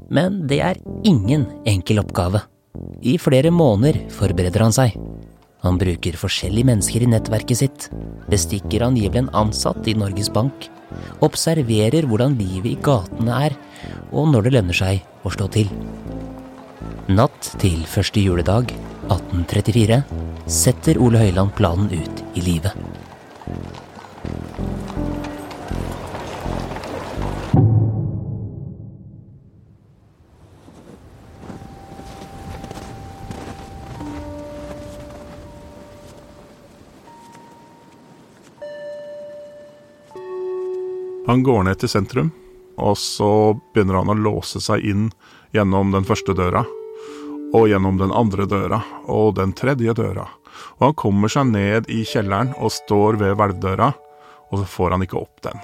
Men 0.10 0.44
det 0.50 0.62
er 0.66 0.80
ingen 1.08 1.48
enkel 1.70 2.02
oppgave. 2.04 2.44
I 3.02 3.18
flere 3.22 3.52
måneder 3.54 4.02
forbereder 4.14 4.64
han 4.66 4.76
seg. 4.76 4.96
Han 5.66 5.80
bruker 5.80 6.16
forskjellige 6.20 6.70
mennesker 6.70 7.04
i 7.04 7.10
nettverket 7.12 7.60
sitt, 7.60 7.88
bestikker 8.32 8.86
angivelig 8.86 9.26
en 9.26 9.34
ansatt 9.42 9.88
i 9.92 9.96
Norges 9.98 10.30
Bank, 10.32 10.70
observerer 11.26 12.08
hvordan 12.08 12.38
livet 12.40 12.72
i 12.72 12.80
gatene 12.84 13.42
er, 13.50 13.58
og 14.16 14.32
når 14.32 14.48
det 14.48 14.54
lønner 14.56 14.80
seg 14.80 15.04
å 15.28 15.34
slå 15.36 15.50
til. 15.52 15.72
Natt 17.10 17.52
til 17.60 17.84
første 17.90 18.22
juledag 18.24 18.72
1834 19.10 20.00
setter 20.50 21.00
Ole 21.02 21.26
Høiland 21.26 21.56
planen 21.58 21.90
ut 21.92 22.24
i 22.38 22.46
livet. 22.46 22.76
Han 41.30 41.44
går 41.46 41.68
ned 41.68 41.78
til 41.78 41.92
sentrum, 41.92 42.30
og 42.82 42.96
så 42.98 43.54
begynner 43.76 44.00
han 44.00 44.10
å 44.10 44.18
låse 44.18 44.58
seg 44.66 44.82
inn 44.82 45.12
gjennom 45.54 45.92
den 45.94 46.08
første 46.08 46.34
døra. 46.34 46.64
Og 47.54 47.68
gjennom 47.70 48.00
den 48.00 48.10
andre 48.10 48.48
døra, 48.50 48.80
og 49.06 49.36
den 49.38 49.54
tredje 49.54 49.94
døra. 49.94 50.26
Og 50.80 50.88
han 50.88 50.96
kommer 50.98 51.30
seg 51.30 51.52
ned 51.52 51.86
i 51.94 52.00
kjelleren 52.02 52.56
og 52.58 52.74
står 52.74 53.20
ved 53.22 53.38
hvelvdøra, 53.38 53.92
og 54.50 54.58
så 54.58 54.66
får 54.74 54.96
han 54.96 55.06
ikke 55.06 55.22
opp 55.22 55.44
den. 55.46 55.62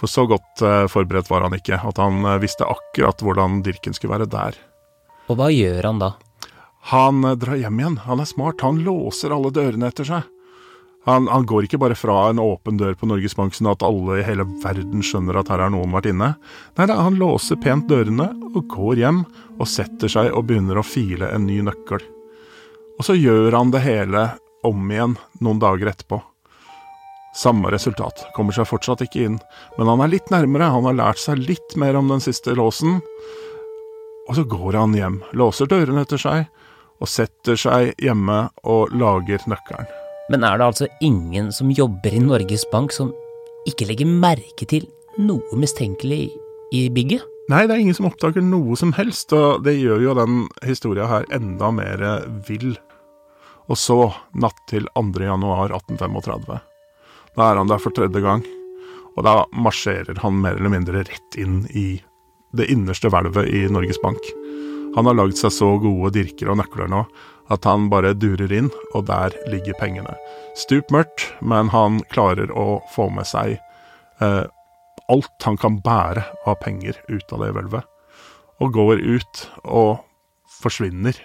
For 0.00 0.08
så 0.08 0.24
godt 0.30 0.64
eh, 0.64 0.88
forberedt 0.88 1.28
var 1.28 1.44
han 1.44 1.58
ikke, 1.58 1.76
at 1.76 2.00
han 2.00 2.24
eh, 2.24 2.40
visste 2.40 2.64
akkurat 2.64 3.20
hvordan 3.20 3.60
Dirken 3.66 3.92
skulle 3.92 4.16
være 4.16 4.32
der. 4.32 4.56
Og 5.28 5.36
hva 5.36 5.52
gjør 5.52 5.84
han 5.90 6.00
da? 6.00 6.14
Han 6.96 7.20
eh, 7.28 7.36
drar 7.44 7.60
hjem 7.60 7.84
igjen. 7.84 8.00
Han 8.08 8.24
er 8.24 8.32
smart. 8.32 8.64
Han 8.64 8.80
låser 8.88 9.36
alle 9.36 9.52
dørene 9.52 9.92
etter 9.92 10.08
seg. 10.08 10.32
Han, 11.04 11.26
han, 11.26 11.46
går 11.46 11.66
ikke 11.66 11.80
bare 11.82 11.96
fra 11.98 12.28
en 12.30 12.38
åpen 12.38 12.76
dør 12.78 12.94
på 12.94 13.08
Norges 13.10 13.34
Bank 13.34 13.56
sånn 13.56 13.72
at 13.72 13.82
alle 13.82 14.20
i 14.20 14.26
hele 14.26 14.46
verden 14.62 15.02
skjønner 15.02 15.40
at 15.40 15.50
her 15.50 15.64
har 15.64 15.72
noen 15.74 15.90
vært 15.94 16.12
inne. 16.12 16.34
Nei, 16.78 16.86
da, 16.86 17.00
han 17.02 17.18
låser 17.18 17.58
pent 17.62 17.88
dørene 17.90 18.28
og 18.52 18.68
går 18.70 19.00
hjem 19.02 19.22
og 19.58 19.70
setter 19.70 20.12
seg 20.12 20.30
og 20.30 20.46
begynner 20.50 20.78
å 20.78 20.86
file 20.86 21.32
en 21.34 21.48
ny 21.48 21.58
nøkkel. 21.66 22.04
Og 23.00 23.06
så 23.08 23.16
gjør 23.18 23.56
han 23.58 23.72
det 23.74 23.82
hele 23.82 24.28
om 24.62 24.92
igjen 24.94 25.16
noen 25.42 25.62
dager 25.62 25.90
etterpå. 25.90 26.20
Samme 27.34 27.72
resultat, 27.72 28.26
kommer 28.36 28.54
seg 28.54 28.68
fortsatt 28.68 29.02
ikke 29.06 29.24
inn, 29.24 29.38
men 29.78 29.88
han 29.88 30.02
er 30.04 30.12
litt 30.12 30.28
nærmere, 30.30 30.68
han 30.70 30.86
har 30.86 30.98
lært 30.98 31.22
seg 31.22 31.40
litt 31.40 31.74
mer 31.80 31.96
om 31.98 32.12
den 32.12 32.22
siste 32.22 32.54
låsen. 32.54 33.00
Og 34.28 34.36
så 34.38 34.44
går 34.46 34.78
han 34.78 34.94
hjem, 34.94 35.18
låser 35.34 35.70
dørene 35.72 36.04
etter 36.04 36.20
seg, 36.20 36.46
og 37.02 37.10
setter 37.10 37.58
seg 37.58 37.96
hjemme 37.98 38.44
og 38.68 38.94
lager 38.94 39.42
nøkkelen. 39.50 40.01
Men 40.32 40.46
er 40.48 40.56
det 40.56 40.64
altså 40.64 40.86
ingen 41.04 41.50
som 41.52 41.70
jobber 41.76 42.14
i 42.16 42.22
Norges 42.22 42.64
Bank 42.72 42.94
som 42.96 43.10
ikke 43.68 43.84
legger 43.90 44.08
merke 44.08 44.64
til 44.64 44.86
noe 45.20 45.58
mistenkelig 45.60 46.30
i 46.72 46.86
bygget? 46.94 47.26
Nei, 47.52 47.66
det 47.66 47.74
er 47.74 47.82
ingen 47.82 47.96
som 47.98 48.06
oppdager 48.08 48.44
noe 48.46 48.78
som 48.80 48.94
helst, 48.96 49.34
og 49.36 49.66
det 49.66 49.74
gjør 49.76 50.00
jo 50.00 50.14
den 50.16 50.46
historia 50.64 51.08
her 51.10 51.26
enda 51.36 51.68
mer 51.74 52.04
vill. 52.48 52.78
Og 53.68 53.76
så, 53.76 53.98
natt 54.32 54.56
til 54.70 54.88
2. 54.96 55.04
januar 55.20 55.74
1835. 55.74 56.62
Da 57.36 57.50
er 57.50 57.60
han 57.60 57.68
der 57.68 57.82
for 57.82 57.92
tredje 57.92 58.24
gang, 58.24 58.46
og 59.12 59.26
da 59.26 59.42
marsjerer 59.52 60.16
han 60.22 60.40
mer 60.40 60.56
eller 60.56 60.72
mindre 60.72 61.04
rett 61.04 61.36
inn 61.36 61.66
i 61.76 62.00
det 62.56 62.70
innerste 62.72 63.12
hvelvet 63.12 63.52
i 63.52 63.66
Norges 63.72 64.00
Bank. 64.00 64.22
Han 64.96 65.08
har 65.08 65.18
lagd 65.18 65.36
seg 65.40 65.52
så 65.52 65.74
gode 65.82 66.14
dirker 66.16 66.52
og 66.52 66.60
nøkler 66.60 66.88
nå 66.88 67.04
at 67.52 67.68
han 67.68 67.90
bare 67.92 68.14
durer 68.16 68.52
inn, 68.52 68.70
og 68.96 69.06
der 69.10 69.34
ligger 69.52 69.76
pengene. 69.80 70.16
Stup 70.58 70.90
mørkt, 70.94 71.28
men 71.44 71.70
han 71.72 72.00
klarer 72.12 72.52
å 72.56 72.80
få 72.94 73.10
med 73.12 73.28
seg 73.28 73.58
eh, 74.22 74.44
alt 75.12 75.46
han 75.46 75.58
kan 75.60 75.80
bære 75.84 76.24
av 76.48 76.60
penger 76.62 76.98
ut 77.08 77.32
av 77.32 77.44
det 77.44 77.52
hvelvet, 77.56 77.88
og 78.62 78.76
går 78.76 79.02
ut 79.02 79.46
og 79.64 80.00
forsvinner. 80.62 81.16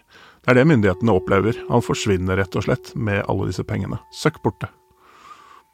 Det 0.43 0.53
er 0.53 0.61
det 0.61 0.67
myndighetene 0.69 1.15
opplever. 1.15 1.57
Han 1.69 1.83
forsvinner 1.83 2.39
rett 2.39 2.55
og 2.55 2.65
slett 2.67 2.93
med 2.95 3.25
alle 3.27 3.49
disse 3.49 3.65
pengene. 3.67 3.99
Søkk 4.15 4.41
borte. 4.45 4.71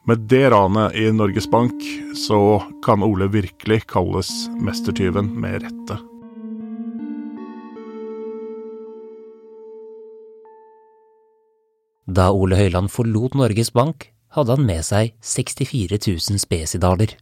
Med 0.04 0.26
det 0.28 0.50
ranet 0.52 0.96
i 1.00 1.06
Norges 1.14 1.46
Bank 1.48 1.78
så 2.18 2.58
kan 2.84 3.04
Ole 3.06 3.30
virkelig 3.32 3.86
kalles 3.88 4.32
mestertyven 4.60 5.30
med 5.40 5.62
rette. 5.64 5.96
Da 12.06 12.30
Ole 12.32 12.58
Høiland 12.58 12.90
forlot 12.92 13.36
Norges 13.38 13.72
Bank, 13.72 14.10
hadde 14.34 14.56
han 14.56 14.66
med 14.66 14.84
seg 14.84 15.14
64 15.24 15.96
000 15.96 16.40
spesidaler. 16.42 17.14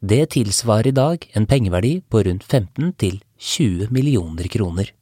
Det 0.00 0.28
tilsvarer 0.36 0.92
i 0.92 0.94
dag 0.94 1.24
en 1.34 1.46
pengeverdi 1.48 2.02
på 2.10 2.22
rundt 2.26 2.44
15 2.44 2.92
til 3.00 3.18
20 3.38 3.90
millioner 3.90 4.46
kroner. 4.52 4.92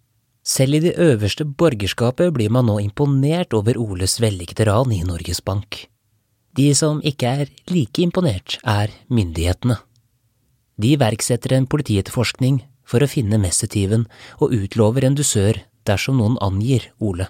Selv 0.44 0.76
i 0.76 0.82
det 0.84 0.94
øverste 1.00 1.44
borgerskapet 1.44 2.32
blir 2.36 2.52
man 2.52 2.68
nå 2.68 2.78
imponert 2.80 3.56
over 3.56 3.78
Oles 3.80 4.20
vellykkede 4.20 4.68
ran 4.68 4.92
i 4.92 5.02
Norges 5.04 5.40
Bank. 5.40 5.86
De 6.54 6.68
som 6.74 7.00
ikke 7.02 7.26
er 7.26 7.52
like 7.68 8.02
imponert, 8.02 8.58
er 8.62 8.92
myndighetene. 9.10 9.80
De 10.80 10.94
iverksetter 10.94 11.56
en 11.56 11.66
politietterforskning 11.66 12.62
for 12.86 13.02
å 13.02 13.10
finne 13.10 13.40
messetyven 13.40 14.06
og 14.38 14.54
utlover 14.54 15.06
en 15.08 15.16
dusør 15.18 15.64
dersom 15.88 16.20
noen 16.20 16.38
angir 16.44 16.92
Ole. 17.00 17.28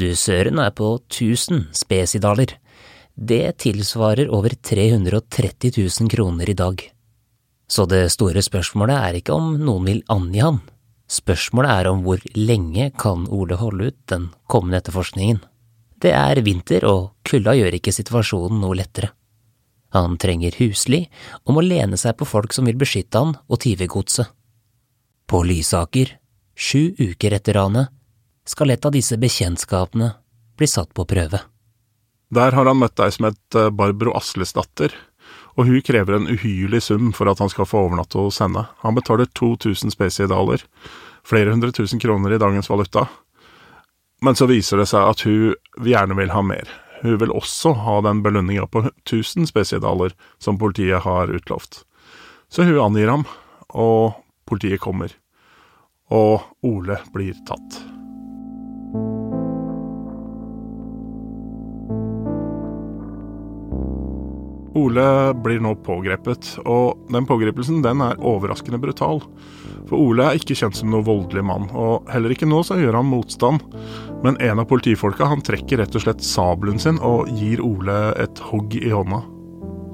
Dusøren 0.00 0.58
er 0.62 0.72
på 0.72 0.94
1000 1.10 1.74
spesidaler. 1.76 2.54
Det 3.14 3.58
tilsvarer 3.60 4.30
over 4.32 4.54
330 4.56 5.74
000 5.76 6.08
kroner 6.08 6.48
i 6.48 6.56
dag. 6.56 6.80
Så 7.68 7.84
det 7.86 8.06
store 8.14 8.40
spørsmålet 8.42 8.96
er 8.96 9.18
ikke 9.20 9.36
om 9.36 9.58
noen 9.60 9.88
vil 9.90 10.00
angi 10.10 10.40
han. 10.40 10.62
Spørsmålet 11.10 11.74
er 11.74 11.90
om 11.90 12.02
hvor 12.06 12.22
lenge 12.38 12.88
kan 12.98 13.26
Ole 13.28 13.58
holde 13.60 13.90
ut 13.90 13.98
den 14.08 14.30
kommende 14.48 14.80
etterforskningen. 14.80 15.42
Det 16.00 16.14
er 16.16 16.40
vinter, 16.46 16.86
og 16.88 17.12
kulda 17.26 17.52
gjør 17.58 17.76
ikke 17.76 17.92
situasjonen 17.92 18.62
noe 18.62 18.78
lettere. 18.78 19.12
Han 19.92 20.16
trenger 20.22 20.56
husly 20.62 21.02
og 21.44 21.56
må 21.56 21.64
lene 21.66 21.98
seg 22.00 22.16
på 22.16 22.28
folk 22.28 22.54
som 22.54 22.70
vil 22.70 22.78
beskytte 22.80 23.20
han 23.20 23.34
og 23.50 23.60
tyvegodset. 23.60 24.30
På 25.28 25.42
Lysaker, 25.44 26.14
sju 26.54 26.94
uker 26.96 27.34
etter 27.36 27.58
ranet, 27.58 27.90
skal 28.50 28.74
et 28.74 28.86
av 28.86 28.94
disse 28.94 29.16
bekjentskapene 29.20 30.12
bli 30.58 30.68
satt 30.68 30.92
på 30.94 31.06
prøve. 31.08 31.44
Der 32.30 32.54
har 32.54 32.66
han 32.66 32.78
møtt 32.78 33.00
ei 33.02 33.10
som 33.14 33.26
het 33.30 33.58
eh, 33.58 33.70
Barbro 33.74 34.14
Aslesdatter, 34.18 34.94
og 35.58 35.66
hun 35.66 35.82
krever 35.82 36.16
en 36.16 36.28
uhyrlig 36.30 36.82
sum 36.86 37.10
for 37.16 37.30
at 37.30 37.40
han 37.42 37.50
skal 37.50 37.66
få 37.66 37.86
overnatte 37.88 38.20
hos 38.20 38.38
henne. 38.42 38.66
Han 38.84 38.96
betaler 38.96 39.30
2000 39.38 39.94
spesidaler, 39.94 40.62
flere 41.26 41.50
hundre 41.50 41.72
tusen 41.74 42.02
kroner 42.02 42.34
i 42.34 42.38
dagens 42.40 42.70
valuta. 42.70 43.08
Men 44.22 44.38
så 44.38 44.46
viser 44.50 44.80
det 44.80 44.88
seg 44.90 45.10
at 45.10 45.24
hun 45.26 45.86
gjerne 45.86 46.16
vil 46.18 46.32
ha 46.34 46.42
mer. 46.44 46.70
Hun 47.02 47.18
vil 47.20 47.34
også 47.34 47.74
ha 47.82 47.98
den 48.04 48.22
belønninga 48.22 48.66
på 48.70 48.84
1000 48.90 49.48
spesidaler 49.50 50.14
som 50.38 50.58
politiet 50.60 51.02
har 51.06 51.32
utlovt. 51.32 51.82
Så 52.50 52.66
hun 52.68 52.80
angir 52.82 53.10
ham, 53.10 53.24
og 53.70 54.20
politiet 54.46 54.82
kommer. 54.82 55.14
Og 56.10 56.42
Ole 56.66 57.00
blir 57.14 57.38
tatt. 57.48 57.99
Ole 64.78 65.34
blir 65.34 65.58
nå 65.62 65.72
pågrepet, 65.82 66.52
og 66.62 67.00
den 67.10 67.26
pågripelsen 67.26 67.80
den 67.82 68.02
er 68.04 68.20
overraskende 68.22 68.78
brutal. 68.78 69.18
For 69.88 69.98
Ole 69.98 70.28
er 70.28 70.38
ikke 70.38 70.54
kjent 70.60 70.78
som 70.78 70.92
noen 70.92 71.06
voldelig 71.08 71.42
mann, 71.46 71.66
og 71.74 72.06
heller 72.12 72.30
ikke 72.34 72.46
nå 72.46 72.62
så 72.66 72.78
gjør 72.78 73.00
han 73.00 73.10
motstand. 73.10 73.64
Men 74.22 74.38
en 74.38 74.62
av 74.62 74.68
politifolka 74.70 75.26
han 75.26 75.42
trekker 75.42 75.82
rett 75.82 75.98
og 75.98 76.04
slett 76.04 76.22
sabelen 76.22 76.78
sin 76.78 77.02
og 77.02 77.32
gir 77.34 77.62
Ole 77.66 77.98
et 78.22 78.42
hogg 78.50 78.78
i 78.78 78.92
hånda. 78.94 79.24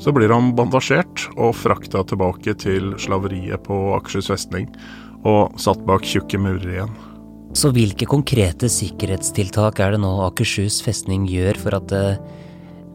Så 0.02 0.12
blir 0.12 0.28
han 0.28 0.52
bandasjert 0.58 1.24
og 1.40 1.56
frakta 1.56 2.04
tilbake 2.04 2.52
til 2.60 2.92
slaveriet 3.00 3.64
på 3.64 3.78
Akershus 3.96 4.28
festning, 4.28 4.68
og 5.24 5.56
satt 5.60 5.80
bak 5.88 6.04
tjukke 6.04 6.36
murer 6.36 6.74
igjen. 6.74 6.96
Så 7.56 7.70
hvilke 7.72 8.04
konkrete 8.04 8.68
sikkerhetstiltak 8.68 9.80
er 9.80 9.94
det 9.94 10.02
nå 10.02 10.10
Akershus 10.26 10.82
festning 10.84 11.24
gjør 11.30 11.56
for 11.62 11.78
at 11.78 11.96
uh 11.96 12.42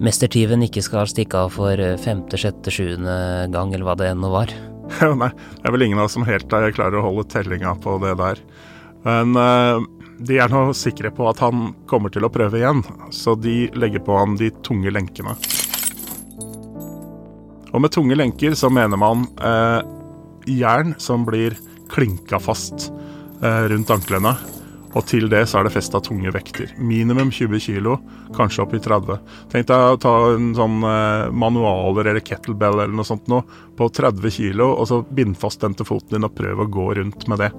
mestertyven 0.02 0.66
ikke 0.66 0.84
skal 0.86 1.10
stikke 1.10 1.46
av 1.46 1.54
for 1.56 1.80
eh, 1.80 1.98
femte, 2.02 2.40
sjette, 2.40 2.74
sjuende 2.74 3.48
gang, 3.54 3.74
eller 3.74 3.88
hva 3.88 3.98
det 4.00 4.12
ennå 4.12 4.32
var. 4.34 4.52
Nei, 5.22 5.32
det 5.32 5.70
er 5.70 5.76
vel 5.76 5.88
ingen 5.88 6.02
av 6.02 6.10
oss 6.10 6.18
som 6.18 6.28
helt 6.28 6.50
klarer 6.50 7.00
å 7.00 7.06
holde 7.06 7.28
tellinga 7.32 7.76
på 7.84 7.98
det 8.04 8.16
der. 8.20 8.42
Men 9.06 9.38
uh, 9.38 9.82
de 10.22 10.38
er 10.38 10.52
nå 10.52 10.68
sikre 10.78 11.10
på 11.16 11.26
at 11.30 11.42
han 11.42 11.72
kommer 11.90 12.14
til 12.14 12.26
å 12.28 12.32
prøve 12.34 12.60
igjen, 12.60 12.84
så 13.14 13.34
de 13.40 13.66
legger 13.74 14.04
på 14.06 14.18
ham 14.20 14.36
de 14.38 14.52
tunge 14.66 14.94
lenkene. 14.94 15.34
Og 17.72 17.80
med 17.80 17.94
tunge 17.96 18.18
lenker 18.20 18.58
så 18.60 18.70
mener 18.74 19.00
man 19.00 19.26
uh, 19.40 19.80
jern 20.50 20.94
som 21.02 21.24
blir 21.26 21.56
klinka 21.92 22.40
fast 22.42 22.90
uh, 23.42 23.66
rundt 23.72 23.94
anklene. 23.94 24.36
Og 24.92 25.06
til 25.08 25.30
det 25.32 25.46
så 25.48 25.60
er 25.60 25.68
det 25.68 25.74
festa 25.74 26.02
tunge 26.04 26.34
vekter. 26.36 26.74
Minimum 26.84 27.32
20 27.32 27.64
kilo, 27.64 27.96
kanskje 28.36 28.66
opp 28.66 28.74
i 28.76 28.82
30. 28.84 29.22
Tenk 29.54 29.70
deg 29.70 29.86
å 29.94 30.00
ta 30.02 30.16
en 30.34 30.52
sånn 30.58 30.82
eh, 30.88 31.30
manualer 31.32 32.12
eller 32.12 32.26
kettlebell 32.26 32.82
eller 32.82 32.96
noe 32.98 33.08
sånt 33.08 33.30
noe 33.32 33.46
på 33.80 33.88
30 33.88 34.36
kilo, 34.36 34.68
og 34.76 34.90
så 34.90 35.02
binde 35.08 35.40
fast 35.40 35.64
den 35.64 35.78
til 35.80 35.88
foten 35.88 36.18
din 36.18 36.28
og 36.28 36.36
prøve 36.36 36.66
å 36.68 36.72
gå 36.72 36.90
rundt 37.00 37.28
med 37.32 37.44
det. 37.44 37.52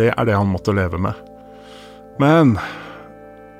Det 0.00 0.10
er 0.14 0.28
det 0.30 0.38
han 0.38 0.48
måtte 0.48 0.76
leve 0.76 1.00
med. 1.02 1.28
Men 2.18 2.56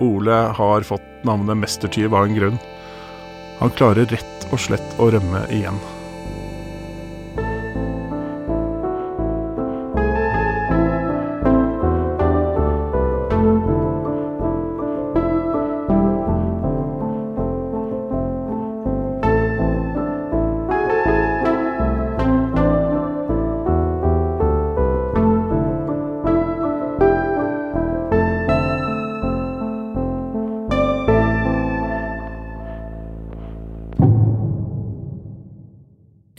Ole 0.03 0.41
har 0.57 0.87
fått 0.87 1.25
navnet 1.27 1.61
mestertyv 1.61 2.15
av 2.15 2.27
en 2.27 2.39
grunn. 2.39 2.59
Han 3.61 3.75
klarer 3.77 4.09
rett 4.09 4.51
og 4.53 4.61
slett 4.63 4.99
å 5.03 5.11
rømme 5.13 5.45
igjen. 5.53 5.79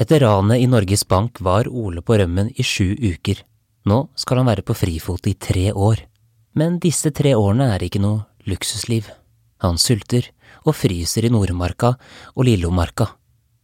Etter 0.10 0.26
ranet 0.26 0.58
i 0.58 0.66
Norges 0.66 1.04
Bank 1.08 1.38
var 1.46 1.68
Ole 1.70 2.02
på 2.02 2.16
rømmen 2.18 2.48
i 2.58 2.64
sju 2.66 2.96
uker. 2.98 3.44
Nå 3.86 3.98
skal 4.18 4.40
han 4.40 4.48
være 4.50 4.64
på 4.66 4.74
frifot 4.74 5.28
i 5.30 5.36
tre 5.38 5.68
år. 5.70 6.00
Men 6.58 6.80
disse 6.82 7.12
tre 7.14 7.36
årene 7.38 7.68
er 7.76 7.86
ikke 7.86 8.02
noe 8.02 8.24
luksusliv. 8.50 9.06
Han 9.62 9.78
sulter 9.78 10.32
og 10.64 10.74
fryser 10.80 11.28
i 11.28 11.30
Nordmarka 11.30 11.92
og 12.34 12.48
Lillomarka. 12.48 13.06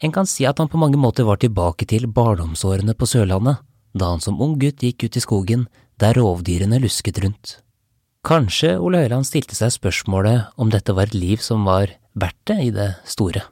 En 0.06 0.14
kan 0.14 0.30
si 0.30 0.46
at 0.46 0.62
han 0.62 0.70
på 0.70 0.78
mange 0.78 1.02
måter 1.02 1.26
var 1.26 1.42
tilbake 1.42 1.90
til 1.90 2.06
barndomsårene 2.06 2.94
på 2.94 3.10
Sørlandet, 3.10 3.66
da 3.98 4.12
han 4.14 4.22
som 4.22 4.38
ung 4.38 4.54
gutt 4.62 4.86
gikk 4.86 5.08
ut 5.08 5.18
i 5.18 5.26
skogen 5.26 5.66
der 5.98 6.14
rovdyrene 6.14 6.78
lusket 6.86 7.24
rundt. 7.26 7.56
Kanskje 8.22 8.76
Ole 8.78 9.02
Høiland 9.02 9.26
stilte 9.26 9.58
seg 9.58 9.74
spørsmålet 9.80 10.54
om 10.62 10.70
dette 10.70 10.94
var 10.94 11.10
et 11.10 11.18
liv 11.18 11.42
som 11.42 11.66
var 11.66 11.98
verdt 12.14 12.42
det 12.54 12.62
i 12.70 12.72
det 12.78 12.92
store. 13.10 13.48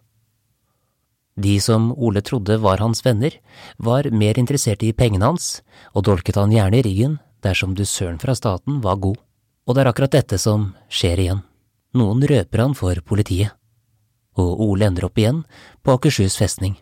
De 1.36 1.60
som 1.62 1.92
Ole 1.98 2.22
trodde 2.22 2.60
var 2.62 2.78
hans 2.78 3.02
venner, 3.06 3.34
var 3.78 4.10
mer 4.12 4.38
interessert 4.38 4.84
i 4.84 4.94
pengene 4.94 5.32
hans, 5.32 5.64
og 5.94 6.06
dolket 6.06 6.38
han 6.38 6.54
gjerne 6.54 6.78
i 6.78 6.86
ryggen 6.86 7.18
dersom 7.44 7.74
dusøren 7.76 8.20
fra 8.22 8.36
staten 8.38 8.82
var 8.84 9.02
god. 9.02 9.18
Og 9.66 9.76
det 9.76 9.84
er 9.84 9.90
akkurat 9.90 10.14
dette 10.14 10.38
som 10.38 10.72
skjer 10.92 11.24
igjen. 11.24 11.44
Noen 11.98 12.24
røper 12.28 12.62
han 12.62 12.78
for 12.78 13.00
politiet. 13.06 13.54
Og 14.38 14.62
Ole 14.66 14.88
ender 14.90 15.08
opp 15.08 15.18
igjen 15.18 15.44
på 15.86 15.94
Akershus 15.94 16.38
festning. 16.40 16.76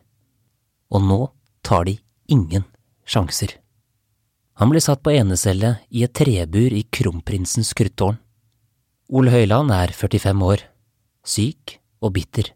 Og 0.92 1.04
nå 1.04 1.20
tar 1.64 1.86
de 1.88 1.98
ingen 2.32 2.64
sjanser. 3.08 3.58
Han 4.60 4.72
blir 4.72 4.84
satt 4.84 5.02
på 5.04 5.14
enecelle 5.16 5.78
i 5.90 6.04
et 6.06 6.14
trebur 6.16 6.74
i 6.76 6.84
Kronprinsens 6.92 7.74
kruttårn. 7.78 8.20
Ole 9.12 9.32
Høiland 9.34 9.72
er 9.76 9.92
45 9.92 10.44
år, 10.48 10.64
syk 11.28 11.80
og 12.00 12.14
bitter. 12.16 12.52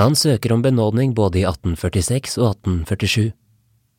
Han 0.00 0.16
søker 0.16 0.52
om 0.52 0.62
benådning 0.62 1.14
både 1.14 1.42
i 1.42 1.44
1846 1.44 2.38
og 2.40 2.48
1847, 2.54 3.32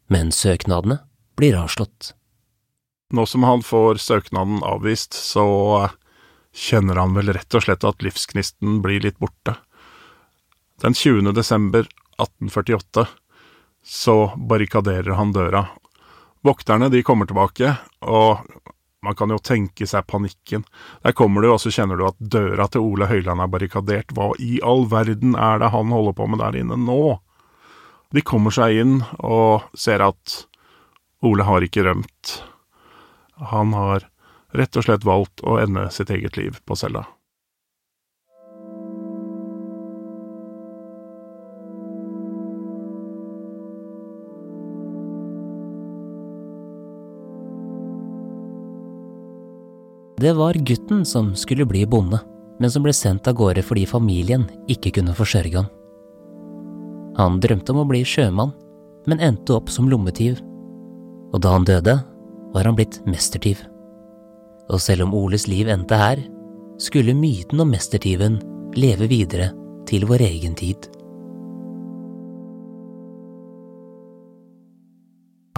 men 0.10 0.32
søknadene 0.34 0.99
blir 1.38 1.58
avslått. 1.60 2.13
Nå 3.13 3.25
som 3.29 3.45
han 3.45 3.62
får 3.62 4.01
søknaden 4.01 4.63
avvist, 4.65 5.13
så 5.13 5.45
kjenner 6.53 6.97
han 6.97 7.13
vel 7.13 7.29
rett 7.38 7.53
og 7.53 7.65
slett 7.65 7.86
at 7.86 8.01
livsgnisten 8.06 8.82
blir 8.82 9.06
litt 9.06 9.19
borte. 9.21 9.53
Den 10.82 10.97
20. 10.97 11.29
desember 11.38 11.86
1848 12.17 13.06
så 13.86 14.17
barrikaderer 14.49 15.13
han 15.19 15.34
døra. 15.36 15.67
Vokterne 16.41 16.89
de 16.89 17.03
kommer 17.06 17.29
tilbake, 17.29 17.75
og 18.01 18.41
man 19.03 19.17
kan 19.19 19.33
jo 19.33 19.39
tenke 19.43 19.87
seg 19.89 20.07
panikken. 20.07 20.63
Der 21.03 21.15
kommer 21.17 21.43
du, 21.43 21.49
og 21.51 21.59
så 21.61 21.71
kjenner 21.73 21.99
du 21.99 22.05
at 22.07 22.19
døra 22.19 22.69
til 22.71 22.85
Ole 22.85 23.09
Høiland 23.09 23.43
er 23.43 23.51
barrikadert. 23.51 24.13
Hva 24.15 24.31
i 24.39 24.57
all 24.63 24.87
verden 24.91 25.35
er 25.35 25.59
det 25.59 25.73
han 25.73 25.91
holder 25.91 26.15
på 26.17 26.27
med 26.31 26.39
der 26.43 26.57
inne 26.61 26.79
nå? 26.79 27.17
De 28.13 28.23
kommer 28.23 28.53
seg 28.53 28.79
inn 28.83 28.95
og 29.19 29.65
ser 29.75 30.03
at 30.05 30.43
Ole 31.25 31.47
har 31.47 31.65
ikke 31.65 31.83
rømt. 31.87 32.37
Han 33.51 33.73
har 33.75 34.07
rett 34.53 34.77
og 34.77 34.85
slett 34.85 35.07
valgt 35.07 35.43
å 35.43 35.57
ende 35.59 35.89
sitt 35.91 36.13
eget 36.13 36.37
liv 36.37 36.59
på 36.63 36.77
cella. 36.79 37.07
Det 50.23 50.33
var 50.33 50.53
gutten 50.53 51.05
som 51.05 51.36
skulle 51.36 51.65
bli 51.65 51.86
bonde, 51.86 52.19
men 52.59 52.71
som 52.71 52.86
ble 52.86 52.93
sendt 52.95 53.27
av 53.27 53.36
gårde 53.36 53.59
fordi 53.67 53.81
familien 53.83 54.45
ikke 54.71 54.93
kunne 54.95 55.15
forsørge 55.17 55.57
ham. 55.57 55.67
Han 57.17 57.41
drømte 57.43 57.73
om 57.73 57.81
å 57.81 57.89
bli 57.89 58.05
sjømann, 58.07 58.53
men 59.03 59.19
endte 59.19 59.57
opp 59.57 59.67
som 59.67 59.91
lommetyv. 59.91 60.39
Og 61.36 61.43
da 61.43 61.51
han 61.57 61.67
døde, 61.67 61.97
var 62.55 62.69
han 62.69 62.79
blitt 62.79 63.01
mestertyv. 63.03 63.65
Og 64.71 64.79
selv 64.79 65.09
om 65.09 65.19
Oles 65.19 65.49
liv 65.51 65.67
endte 65.67 65.99
her, 65.99 66.23
skulle 66.79 67.19
myten 67.19 67.59
om 67.59 67.75
mestertyven 67.75 68.39
leve 68.79 69.12
videre 69.12 69.51
til 69.91 70.07
vår 70.07 70.23
egen 70.31 70.55
tid. 70.55 70.88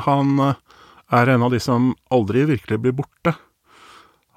Han 0.10 0.40
eh, 0.42 0.58
er 1.14 1.38
en 1.38 1.46
av 1.46 1.54
de 1.54 1.62
som 1.62 1.94
aldri 2.10 2.50
virkelig 2.50 2.82
blir 2.82 3.04
borte. 3.06 3.38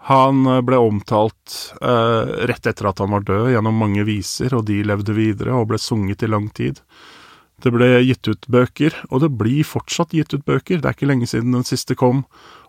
Han 0.08 0.46
eh, 0.46 0.62
ble 0.64 0.80
omtalt 0.80 1.56
eh, 1.82 2.34
rett 2.48 2.66
etter 2.66 2.88
at 2.88 3.02
han 3.02 3.12
var 3.12 3.26
død, 3.28 3.50
gjennom 3.52 3.76
mange 3.76 4.06
viser, 4.08 4.56
og 4.56 4.66
de 4.70 4.80
levde 4.86 5.16
videre 5.16 5.56
og 5.56 5.68
ble 5.72 5.80
sunget 5.82 6.24
i 6.24 6.30
lang 6.30 6.48
tid. 6.56 6.80
Det 7.62 7.72
ble 7.74 7.90
gitt 8.06 8.28
ut 8.30 8.46
bøker, 8.48 8.94
og 9.10 9.24
det 9.24 9.32
blir 9.36 9.66
fortsatt 9.66 10.14
gitt 10.14 10.32
ut 10.32 10.46
bøker. 10.46 10.78
Det 10.78 10.88
er 10.88 10.96
ikke 10.96 11.10
lenge 11.10 11.28
siden 11.28 11.56
den 11.56 11.66
siste 11.66 11.96
kom, 11.98 12.22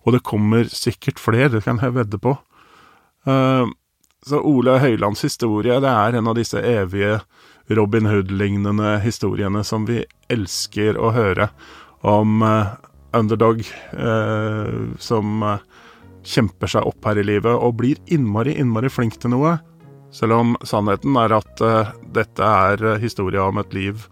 og 0.03 0.15
det 0.15 0.25
kommer 0.25 0.65
sikkert 0.73 1.21
flere, 1.21 1.51
det 1.53 1.63
kan 1.67 1.79
jeg 1.83 1.95
vedde 1.95 2.19
på. 2.21 2.35
Eh, 3.29 3.69
så 4.27 4.41
Ole 4.43 4.79
Høilands 4.83 5.23
historie, 5.23 5.79
det 5.79 5.91
er 5.93 6.17
en 6.19 6.27
av 6.27 6.35
disse 6.35 6.59
evige 6.59 7.21
Robin 7.71 8.09
Hood-lignende 8.09 8.97
historiene 9.03 9.61
som 9.63 9.85
vi 9.87 10.01
elsker 10.33 10.97
å 10.99 11.13
høre, 11.15 11.51
om 12.03 12.43
eh, 12.43 12.75
underdog 13.15 13.63
uh, 13.97 14.93
som 15.01 15.41
kjemper 16.29 16.69
seg 16.69 16.85
opp 16.85 17.09
her 17.09 17.17
i 17.17 17.25
livet 17.25 17.55
og 17.55 17.79
blir 17.81 17.97
innmari, 18.13 18.53
innmari 18.61 18.91
flink 18.93 19.17
til 19.17 19.33
noe. 19.33 19.57
Selv 20.13 20.37
om 20.37 20.55
sannheten 20.65 21.17
er 21.21 21.33
at 21.37 21.61
dette 22.13 22.45
er 22.45 23.01
historia 23.01 23.45
om 23.49 23.61
et 23.61 23.73
liv 23.77 24.05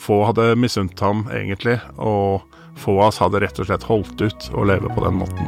få 0.00 0.24
hadde 0.24 0.56
misunt 0.56 1.00
ham, 1.00 1.26
egentlig, 1.32 1.78
og 1.96 2.40
få 2.80 2.96
av 3.00 3.10
oss 3.10 3.20
hadde 3.20 3.42
rett 3.44 3.60
og 3.60 3.68
slett 3.68 3.88
holdt 3.90 4.24
ut 4.24 4.50
å 4.54 4.66
leve 4.68 4.92
på 4.94 5.04
den 5.04 5.20
måten. 5.20 5.46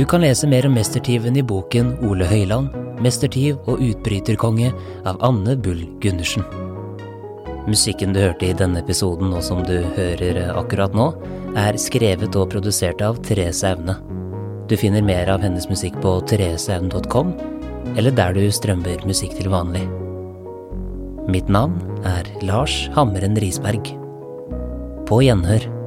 Du 0.00 0.06
kan 0.08 0.22
lese 0.24 0.48
mer 0.48 0.64
om 0.64 0.72
mestertyven 0.72 1.34
i 1.36 1.42
boken 1.44 1.90
Ole 2.08 2.24
Høiland, 2.24 2.72
'Mestertyv 3.04 3.58
og 3.68 3.82
utbryterkonge' 3.84 4.70
av 5.04 5.18
Anne 5.20 5.52
Bull 5.60 5.82
Gundersen. 6.00 6.40
Musikken 7.68 8.14
du 8.16 8.20
hørte 8.22 8.46
i 8.48 8.54
denne 8.56 8.80
episoden, 8.80 9.34
og 9.36 9.42
som 9.44 9.60
du 9.60 9.82
hører 9.98 10.56
akkurat 10.56 10.96
nå, 10.96 11.10
er 11.52 11.76
skrevet 11.76 12.32
og 12.32 12.48
produsert 12.48 13.02
av 13.04 13.20
Therese 13.20 13.74
Aune. 13.74 13.98
Du 14.68 14.76
finner 14.80 15.04
mer 15.04 15.28
av 15.28 15.44
hennes 15.44 15.68
musikk 15.68 16.00
på 16.00 16.14
thereseaune.com, 16.32 17.34
eller 17.94 18.10
der 18.10 18.32
du 18.32 18.48
strømmer 18.48 19.04
musikk 19.04 19.36
til 19.36 19.52
vanlig. 19.52 19.84
Mitt 21.28 21.52
navn 21.52 21.76
er 22.08 22.24
Lars 22.40 22.88
Hammeren 22.96 23.36
Risberg. 23.36 23.92
På 25.04 25.20
gjenhør. 25.20 25.79